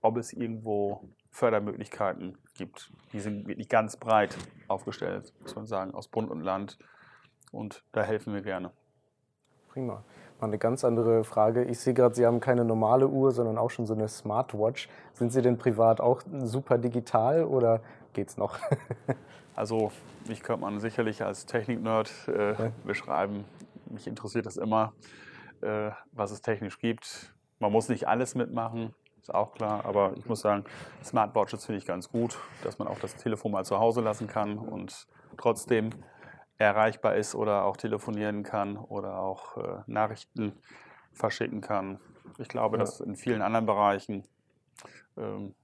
ob 0.00 0.16
es 0.16 0.32
irgendwo 0.32 1.08
Fördermöglichkeiten 1.30 2.38
gibt. 2.54 2.92
Die 3.12 3.20
sind 3.20 3.48
wirklich 3.48 3.68
ganz 3.68 3.96
breit 3.96 4.36
aufgestellt, 4.68 5.32
muss 5.40 5.56
man 5.56 5.66
sagen, 5.66 5.94
aus 5.94 6.08
Bund 6.08 6.30
und 6.30 6.42
Land. 6.42 6.78
Und 7.50 7.84
da 7.92 8.02
helfen 8.02 8.34
wir 8.34 8.42
gerne. 8.42 8.70
Prima. 9.68 10.04
Mal 10.40 10.48
eine 10.48 10.58
ganz 10.58 10.84
andere 10.84 11.24
Frage. 11.24 11.64
Ich 11.64 11.78
sehe 11.78 11.94
gerade, 11.94 12.14
Sie 12.14 12.26
haben 12.26 12.40
keine 12.40 12.64
normale 12.64 13.08
Uhr, 13.08 13.30
sondern 13.30 13.56
auch 13.56 13.70
schon 13.70 13.86
so 13.86 13.94
eine 13.94 14.08
Smartwatch. 14.08 14.88
Sind 15.12 15.32
Sie 15.32 15.42
denn 15.42 15.58
privat 15.58 16.00
auch 16.00 16.22
super 16.38 16.76
digital 16.76 17.44
oder 17.44 17.80
geht's 18.12 18.36
noch? 18.36 18.58
also, 19.54 19.92
mich 20.26 20.42
könnte 20.42 20.62
man 20.62 20.80
sicherlich 20.80 21.22
als 21.22 21.46
Technik-Nerd 21.46 22.10
äh, 22.28 22.52
ja. 22.52 22.72
beschreiben. 22.84 23.44
Mich 23.86 24.06
interessiert 24.06 24.46
das 24.46 24.56
immer, 24.56 24.92
äh, 25.60 25.90
was 26.12 26.30
es 26.30 26.42
technisch 26.42 26.78
gibt. 26.78 27.32
Man 27.60 27.70
muss 27.70 27.88
nicht 27.88 28.08
alles 28.08 28.34
mitmachen, 28.34 28.92
ist 29.20 29.32
auch 29.32 29.54
klar. 29.54 29.84
Aber 29.84 30.12
ich 30.16 30.26
muss 30.26 30.40
sagen, 30.40 30.64
Smartwatches 31.02 31.64
finde 31.64 31.78
ich 31.78 31.86
ganz 31.86 32.10
gut, 32.10 32.36
dass 32.62 32.78
man 32.78 32.88
auch 32.88 32.98
das 32.98 33.16
Telefon 33.16 33.52
mal 33.52 33.64
zu 33.64 33.78
Hause 33.78 34.00
lassen 34.00 34.26
kann 34.26 34.58
und 34.58 35.06
trotzdem 35.36 35.90
erreichbar 36.58 37.16
ist 37.16 37.34
oder 37.34 37.64
auch 37.64 37.76
telefonieren 37.76 38.42
kann 38.42 38.76
oder 38.76 39.18
auch 39.18 39.56
äh, 39.56 39.82
Nachrichten 39.86 40.52
verschicken 41.12 41.60
kann. 41.60 42.00
Ich 42.38 42.48
glaube, 42.48 42.76
ja. 42.76 42.80
dass 42.80 43.00
in 43.00 43.16
vielen 43.16 43.42
anderen 43.42 43.66
Bereichen 43.66 44.24
ähm, 45.16 45.54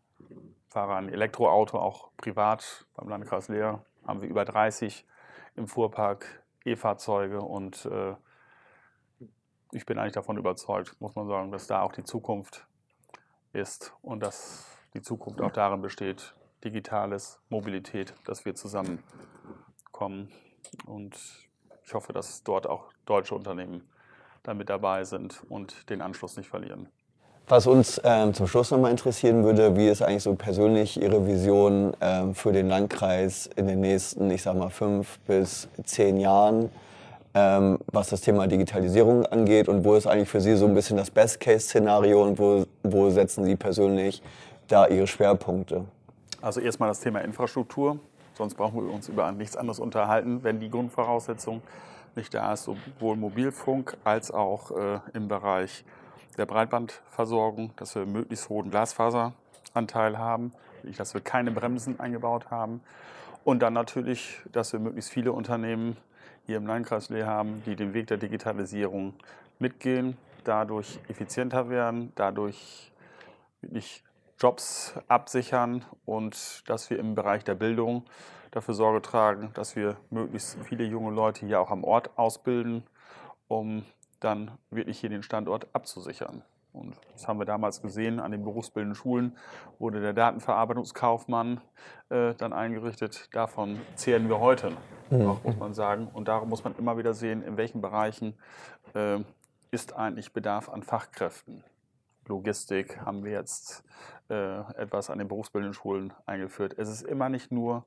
fahre 0.69 0.95
ein 0.95 1.09
Elektroauto 1.09 1.79
auch 1.79 2.11
privat 2.17 2.87
beim 2.95 3.09
Landkreis 3.09 3.49
Leer 3.49 3.85
haben 4.07 4.23
wir 4.23 4.29
über 4.29 4.45
30 4.45 5.07
im 5.57 5.67
Fuhrpark 5.67 6.43
E-Fahrzeuge 6.65 7.41
und 7.41 7.87
äh, 7.87 8.15
ich 9.73 9.87
bin 9.87 9.99
eigentlich 9.99 10.13
davon 10.13 10.37
überzeugt, 10.37 11.01
muss 11.01 11.15
man 11.15 11.27
sagen, 11.29 11.53
dass 11.53 11.67
da 11.67 11.83
auch 11.83 11.93
die 11.93 12.05
Zukunft 12.05 12.67
ist 13.53 13.95
und 14.03 14.21
dass 14.21 14.67
die 14.95 15.03
Zukunft 15.03 15.41
auch 15.41 15.53
darin 15.53 15.81
besteht, 15.81 16.35
digitales 16.65 17.41
Mobilität, 17.49 18.15
dass 18.25 18.45
wir 18.45 18.55
zusammenkommen. 18.55 20.33
Und 20.87 21.17
ich 21.85 21.95
hoffe, 21.95 22.13
dass 22.13 22.43
dort 22.43 22.67
auch 22.67 22.93
deutsche 23.07 23.35
Unternehmen 23.35 23.89
damit 24.43 24.71
dabei 24.71 25.05
sind 25.05 25.43
und 25.49 25.91
den 25.91 26.01
Anschluss 26.01 26.37
nicht 26.37 26.49
verlieren. 26.49 26.89
Was 27.49 27.67
uns 27.67 28.01
ähm, 28.05 28.33
zum 28.33 28.47
Schluss 28.47 28.71
nochmal 28.71 28.93
interessieren 28.93 29.43
würde, 29.43 29.77
wie 29.77 29.89
ist 29.89 30.03
eigentlich 30.03 30.23
so 30.23 30.37
persönlich 30.37 31.03
Ihre 31.03 31.27
Vision 31.27 31.97
ähm, 32.01 32.33
für 32.33 32.53
den 32.53 32.69
Landkreis 32.69 33.51
in 33.57 33.67
den 33.67 33.81
nächsten, 33.81 34.31
ich 34.31 34.43
sag 34.43 34.57
mal, 34.57 34.71
fünf 34.71 35.19
bis 35.27 35.67
zehn 35.83 36.17
Jahren, 36.17 36.71
ähm, 37.35 37.81
was 37.91 38.11
das 38.11 38.21
Thema 38.21 38.47
Digitalisierung 38.47 39.27
angeht 39.27 39.69
und 39.69 39.85
wo 39.85 39.97
ist 39.97 40.07
eigentlich 40.07 40.29
für 40.29 40.41
Sie 40.41 40.55
so 40.55 40.67
ein 40.67 40.75
bisschen 40.75 40.97
das 40.97 41.11
Best-Case-Szenario 41.11 42.23
und 42.23 42.39
wo, 42.39 42.67
wo 42.85 43.11
setzen 43.11 43.45
Sie 43.45 43.57
persönlich 43.57 44.23
da 44.69 44.87
Ihre 44.87 45.09
Schwerpunkte? 45.09 45.85
Also 46.41 46.61
erstmal 46.61 46.89
das 46.89 47.01
Thema 47.01 47.21
Infrastruktur. 47.21 47.99
Sonst 48.41 48.55
brauchen 48.55 48.87
wir 48.87 48.91
uns 48.91 49.07
über 49.11 49.31
nichts 49.33 49.55
anderes 49.55 49.79
unterhalten, 49.79 50.43
wenn 50.43 50.61
die 50.61 50.71
Grundvoraussetzung 50.71 51.61
nicht 52.17 52.33
da 52.33 52.55
ist, 52.55 52.65
sowohl 52.65 53.17
Mobilfunk 53.17 53.99
als 54.03 54.31
auch 54.31 54.71
äh, 54.71 55.01
im 55.13 55.29
Bereich 55.29 55.85
der 56.39 56.47
Breitbandversorgung, 56.47 57.73
dass 57.77 57.95
wir 57.97 58.07
möglichst 58.07 58.49
hohen 58.49 58.71
Glasfaseranteil 58.71 60.17
haben, 60.17 60.55
dass 60.97 61.13
wir 61.13 61.21
keine 61.21 61.51
Bremsen 61.51 62.01
eingebaut 62.01 62.51
haben. 62.51 62.81
Und 63.45 63.61
dann 63.61 63.75
natürlich, 63.75 64.41
dass 64.51 64.73
wir 64.73 64.81
möglichst 64.81 65.11
viele 65.11 65.35
Unternehmen 65.35 65.99
hier 66.47 66.57
im 66.57 66.67
Landkreis 66.67 67.11
Lee 67.11 67.25
haben, 67.25 67.63
die 67.67 67.77
den 67.77 67.93
Weg 67.93 68.07
der 68.07 68.17
Digitalisierung 68.17 69.13
mitgehen, 69.59 70.17
dadurch 70.45 70.99
effizienter 71.09 71.69
werden, 71.69 72.11
dadurch 72.15 72.91
wirklich 73.61 74.03
Jobs 74.41 74.95
absichern 75.07 75.85
und 76.07 76.69
dass 76.69 76.89
wir 76.89 76.99
im 76.99 77.15
Bereich 77.15 77.45
der 77.45 77.55
Bildung 77.55 78.05
dafür 78.51 78.75
Sorge 78.75 79.03
tragen, 79.03 79.51
dass 79.55 79.77
wir 79.77 79.97
möglichst 80.09 80.59
viele 80.65 80.85
junge 80.85 81.11
Leute 81.11 81.47
hier 81.47 81.61
auch 81.61 81.71
am 81.71 81.85
Ort 81.85 82.11
ausbilden, 82.17 82.85
um 83.49 83.85
dann 84.19 84.53
wirklich 84.71 84.99
hier 84.99 85.11
den 85.11 85.23
Standort 85.23 85.69
abzusichern. 85.75 86.43
Und 86.73 86.97
das 87.13 87.27
haben 87.27 87.39
wir 87.39 87.47
damals 87.47 87.83
gesehen 87.83 88.21
an 88.21 88.31
den 88.31 88.45
berufsbildenden 88.45 88.95
Schulen, 88.95 89.37
wurde 89.79 90.01
der 90.01 90.13
Datenverarbeitungskaufmann 90.13 91.61
äh, 92.11 92.35
dann 92.35 92.53
eingerichtet. 92.53 93.29
Davon 93.33 93.81
zehren 93.97 94.29
wir 94.29 94.39
heute 94.39 94.77
noch, 95.11 95.43
muss 95.43 95.57
man 95.57 95.75
sagen. 95.75 96.09
Und 96.13 96.29
darum 96.29 96.49
muss 96.49 96.63
man 96.63 96.77
immer 96.77 96.97
wieder 96.97 97.13
sehen, 97.13 97.43
in 97.43 97.57
welchen 97.57 97.81
Bereichen 97.81 98.39
äh, 98.95 99.19
ist 99.73 99.97
eigentlich 99.97 100.33
Bedarf 100.33 100.69
an 100.69 100.83
Fachkräften. 100.83 101.65
Logistik 102.31 103.01
haben 103.05 103.25
wir 103.25 103.33
jetzt 103.33 103.85
äh, 104.31 104.61
etwas 104.77 105.11
an 105.11 105.19
den 105.19 105.29
berufsbildenden 105.29 105.75
Schulen 105.75 106.13
eingeführt. 106.25 106.75
Es 106.79 106.89
ist 106.89 107.03
immer 107.03 107.29
nicht 107.29 107.51
nur 107.53 107.85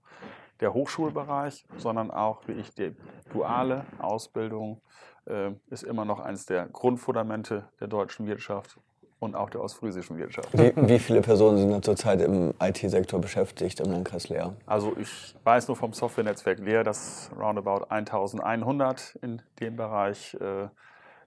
der 0.60 0.74
Hochschulbereich, 0.74 1.66
sondern 1.78 2.12
auch 2.12 2.48
wirklich 2.48 2.74
die 2.76 2.96
duale 3.32 3.86
Ausbildung 4.00 4.82
äh, 5.26 5.52
ist 5.70 5.84
immer 5.84 6.06
noch 6.06 6.20
eines 6.20 6.46
der 6.46 6.68
Grundfundamente 6.68 7.70
der 7.80 7.88
deutschen 7.88 8.28
Wirtschaft 8.28 8.78
und 9.20 9.36
auch 9.36 9.50
der 9.50 9.62
ostfriesischen 9.62 10.18
Wirtschaft. 10.18 10.50
Wie, 10.52 10.74
wie 10.76 11.00
viele 11.00 11.22
Personen 11.22 11.58
sind 11.58 11.86
zurzeit 11.86 12.20
im 12.22 12.54
IT-Sektor 12.62 13.22
beschäftigt 13.22 13.80
im 13.80 13.92
Landkreis 13.92 14.28
Leer? 14.28 14.54
Also 14.66 14.98
ich 14.98 15.34
weiß 15.46 15.70
nur 15.70 15.78
vom 15.78 15.94
Softwarenetzwerk 15.94 16.60
Leer, 16.60 16.84
dass 16.84 17.32
roundabout 17.40 17.86
1100 17.88 19.18
in 19.22 19.42
dem 19.62 19.78
Bereich 19.78 20.34
äh, 20.36 20.68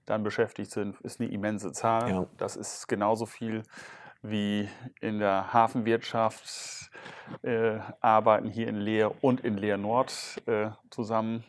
dann 0.07 0.23
beschäftigt 0.23 0.71
sind, 0.71 0.99
ist 1.01 1.19
eine 1.19 1.29
immense 1.29 1.71
Zahl. 1.71 2.09
Ja. 2.09 2.25
Das 2.37 2.55
ist 2.55 2.87
genauso 2.87 3.27
viel 3.27 3.61
wie 4.23 4.67
in 4.99 5.19
der 5.19 5.53
Hafenwirtschaft 5.53 6.89
äh, 7.43 7.77
arbeiten 8.01 8.49
hier 8.49 8.67
in 8.67 8.77
Leer 8.77 9.23
und 9.23 9.41
in 9.41 9.57
Leer 9.57 9.77
Nord 9.77 10.41
äh, 10.47 10.69
zusammen 10.89 11.43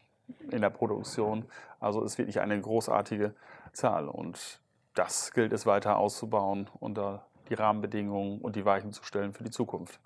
in 0.50 0.60
der 0.60 0.70
Produktion. 0.70 1.46
Also 1.80 2.02
ist 2.02 2.18
wirklich 2.18 2.40
eine 2.40 2.60
großartige 2.60 3.34
Zahl 3.72 4.08
und 4.08 4.60
das 4.94 5.32
gilt 5.32 5.52
es 5.52 5.64
weiter 5.64 5.96
auszubauen 5.96 6.68
und 6.80 6.98
da 6.98 7.24
die 7.48 7.54
Rahmenbedingungen 7.54 8.40
und 8.40 8.56
die 8.56 8.64
Weichen 8.64 8.92
zu 8.92 9.04
stellen 9.04 9.32
für 9.32 9.44
die 9.44 9.50
Zukunft. 9.50 10.00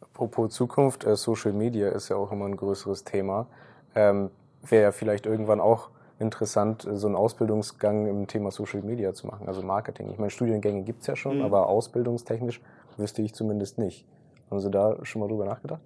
Apropos 0.00 0.52
Zukunft, 0.52 1.04
äh, 1.04 1.16
Social 1.16 1.52
Media 1.52 1.88
ist 1.90 2.08
ja 2.08 2.16
auch 2.16 2.32
immer 2.32 2.46
ein 2.46 2.56
größeres 2.56 3.04
Thema. 3.04 3.46
Ähm, 3.94 4.30
Wäre 4.62 4.82
ja 4.82 4.92
vielleicht 4.92 5.26
irgendwann 5.26 5.60
auch 5.60 5.90
interessant, 6.22 6.88
so 6.90 7.06
einen 7.06 7.16
Ausbildungsgang 7.16 8.06
im 8.06 8.26
Thema 8.26 8.50
Social 8.50 8.80
Media 8.80 9.12
zu 9.12 9.26
machen, 9.26 9.46
also 9.46 9.62
Marketing. 9.62 10.10
Ich 10.10 10.18
meine, 10.18 10.30
Studiengänge 10.30 10.82
gibt 10.82 11.02
es 11.02 11.08
ja 11.08 11.16
schon, 11.16 11.38
mhm. 11.38 11.44
aber 11.44 11.66
ausbildungstechnisch 11.68 12.62
wüsste 12.96 13.20
ich 13.20 13.34
zumindest 13.34 13.78
nicht. 13.78 14.06
Haben 14.50 14.60
Sie 14.60 14.70
da 14.70 14.96
schon 15.04 15.20
mal 15.20 15.28
drüber 15.28 15.44
nachgedacht? 15.44 15.80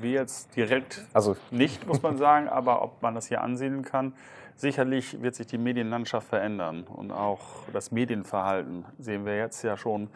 Wir 0.00 0.12
jetzt 0.12 0.54
direkt 0.56 1.04
also. 1.12 1.36
nicht, 1.50 1.86
muss 1.86 2.02
man 2.02 2.16
sagen, 2.16 2.48
aber 2.48 2.82
ob 2.82 3.02
man 3.02 3.14
das 3.14 3.26
hier 3.26 3.42
ansiedeln 3.42 3.82
kann. 3.82 4.14
Sicherlich 4.54 5.22
wird 5.22 5.34
sich 5.34 5.46
die 5.46 5.58
Medienlandschaft 5.58 6.28
verändern 6.28 6.84
und 6.84 7.10
auch 7.10 7.40
das 7.72 7.90
Medienverhalten 7.90 8.84
sehen 8.98 9.24
wir 9.24 9.36
jetzt 9.36 9.62
ja 9.62 9.76
schon 9.76 10.08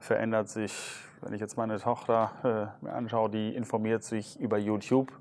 verändert 0.00 0.48
sich 0.48 1.00
wenn 1.22 1.34
ich 1.34 1.40
jetzt 1.40 1.56
meine 1.56 1.78
Tochter 1.78 2.30
äh, 2.82 2.84
mir 2.84 2.92
anschaue, 2.92 3.28
die 3.28 3.54
informiert 3.54 4.02
sich 4.02 4.40
über 4.40 4.56
YouTube, 4.56 5.12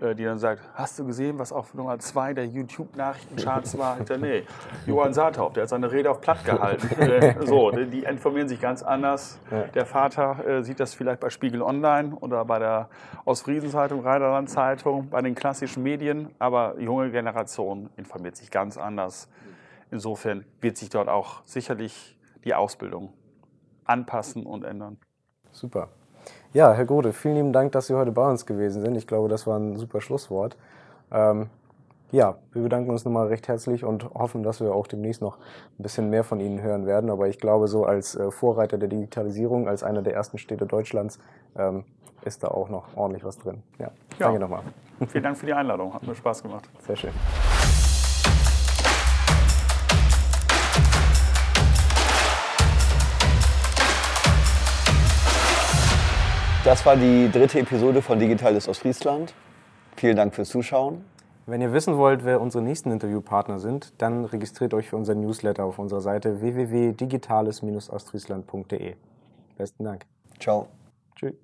äh, 0.00 0.14
die 0.14 0.24
dann 0.24 0.38
sagt, 0.38 0.62
hast 0.74 0.98
du 0.98 1.04
gesehen, 1.04 1.38
was 1.38 1.52
auf 1.52 1.74
Nummer 1.74 1.98
zwei 1.98 2.32
der 2.32 2.46
YouTube-Nachrichtencharts 2.46 3.76
war? 3.76 3.98
Sage, 4.06 4.18
nee, 4.18 4.44
Johann 4.86 5.12
Saathoff, 5.12 5.52
der 5.52 5.64
hat 5.64 5.70
seine 5.70 5.92
Rede 5.92 6.10
auf 6.10 6.20
platt 6.20 6.44
gehalten. 6.44 6.88
äh, 7.00 7.46
so, 7.46 7.70
die 7.70 8.04
informieren 8.04 8.48
sich 8.48 8.60
ganz 8.60 8.82
anders. 8.82 9.38
Der 9.74 9.84
Vater 9.84 10.46
äh, 10.46 10.62
sieht 10.62 10.80
das 10.80 10.94
vielleicht 10.94 11.20
bei 11.20 11.30
Spiegel 11.30 11.62
Online 11.62 12.14
oder 12.16 12.44
bei 12.44 12.58
der 12.58 12.88
Ostfriesenzeitung, 13.24 14.00
Rheinland 14.00 14.48
Zeitung, 14.48 15.10
bei 15.10 15.20
den 15.20 15.34
klassischen 15.34 15.82
Medien, 15.82 16.30
aber 16.38 16.80
junge 16.80 17.10
Generation 17.10 17.90
informiert 17.96 18.36
sich 18.36 18.50
ganz 18.50 18.78
anders. 18.78 19.28
Insofern 19.90 20.44
wird 20.60 20.78
sich 20.78 20.88
dort 20.88 21.08
auch 21.08 21.42
sicherlich 21.44 22.18
die 22.44 22.54
Ausbildung 22.54 23.12
anpassen 23.84 24.46
und 24.46 24.64
ändern. 24.64 24.98
Super. 25.52 25.88
Ja, 26.52 26.72
Herr 26.72 26.84
Grode, 26.86 27.12
vielen 27.12 27.34
lieben 27.34 27.52
Dank, 27.52 27.72
dass 27.72 27.88
Sie 27.88 27.94
heute 27.94 28.12
bei 28.12 28.28
uns 28.28 28.46
gewesen 28.46 28.80
sind. 28.82 28.94
Ich 28.96 29.06
glaube, 29.06 29.28
das 29.28 29.46
war 29.46 29.58
ein 29.58 29.76
super 29.76 30.00
Schlusswort. 30.00 30.56
Ähm, 31.12 31.48
ja, 32.12 32.36
wir 32.52 32.62
bedanken 32.62 32.90
uns 32.90 33.04
nochmal 33.04 33.26
recht 33.26 33.48
herzlich 33.48 33.84
und 33.84 34.04
hoffen, 34.14 34.42
dass 34.44 34.60
wir 34.60 34.72
auch 34.72 34.86
demnächst 34.86 35.20
noch 35.20 35.38
ein 35.78 35.82
bisschen 35.82 36.10
mehr 36.10 36.22
von 36.22 36.38
Ihnen 36.38 36.62
hören 36.62 36.86
werden. 36.86 37.10
Aber 37.10 37.26
ich 37.28 37.38
glaube, 37.40 37.66
so 37.66 37.84
als 37.84 38.14
äh, 38.14 38.30
Vorreiter 38.30 38.78
der 38.78 38.88
Digitalisierung, 38.88 39.68
als 39.68 39.82
einer 39.82 40.02
der 40.02 40.14
ersten 40.14 40.38
Städte 40.38 40.64
Deutschlands, 40.66 41.18
ähm, 41.56 41.84
ist 42.24 42.42
da 42.44 42.48
auch 42.48 42.68
noch 42.68 42.96
ordentlich 42.96 43.24
was 43.24 43.36
drin. 43.38 43.62
Ja, 43.78 43.86
Ja. 43.86 43.90
danke 44.18 44.38
nochmal. 44.40 44.62
Vielen 45.08 45.24
Dank 45.24 45.36
für 45.36 45.46
die 45.46 45.52
Einladung, 45.54 45.92
hat 45.92 46.06
mir 46.06 46.14
Spaß 46.14 46.42
gemacht. 46.44 46.68
Sehr 46.86 46.96
schön. 46.96 47.43
Das 56.64 56.84
war 56.86 56.96
die 56.96 57.30
dritte 57.30 57.60
Episode 57.60 58.00
von 58.00 58.18
Digitales 58.18 58.66
Ostfriesland. 58.68 59.34
Vielen 59.96 60.16
Dank 60.16 60.34
fürs 60.34 60.48
Zuschauen. 60.48 61.04
Wenn 61.44 61.60
ihr 61.60 61.74
wissen 61.74 61.98
wollt, 61.98 62.24
wer 62.24 62.40
unsere 62.40 62.64
nächsten 62.64 62.90
Interviewpartner 62.90 63.58
sind, 63.58 63.92
dann 63.98 64.24
registriert 64.24 64.72
euch 64.72 64.88
für 64.88 64.96
unseren 64.96 65.20
Newsletter 65.20 65.66
auf 65.66 65.78
unserer 65.78 66.00
Seite 66.00 66.40
www.digitales-ostfriesland.de. 66.40 68.94
Besten 69.58 69.84
Dank. 69.84 70.06
Ciao. 70.40 70.68
Tschüss. 71.16 71.34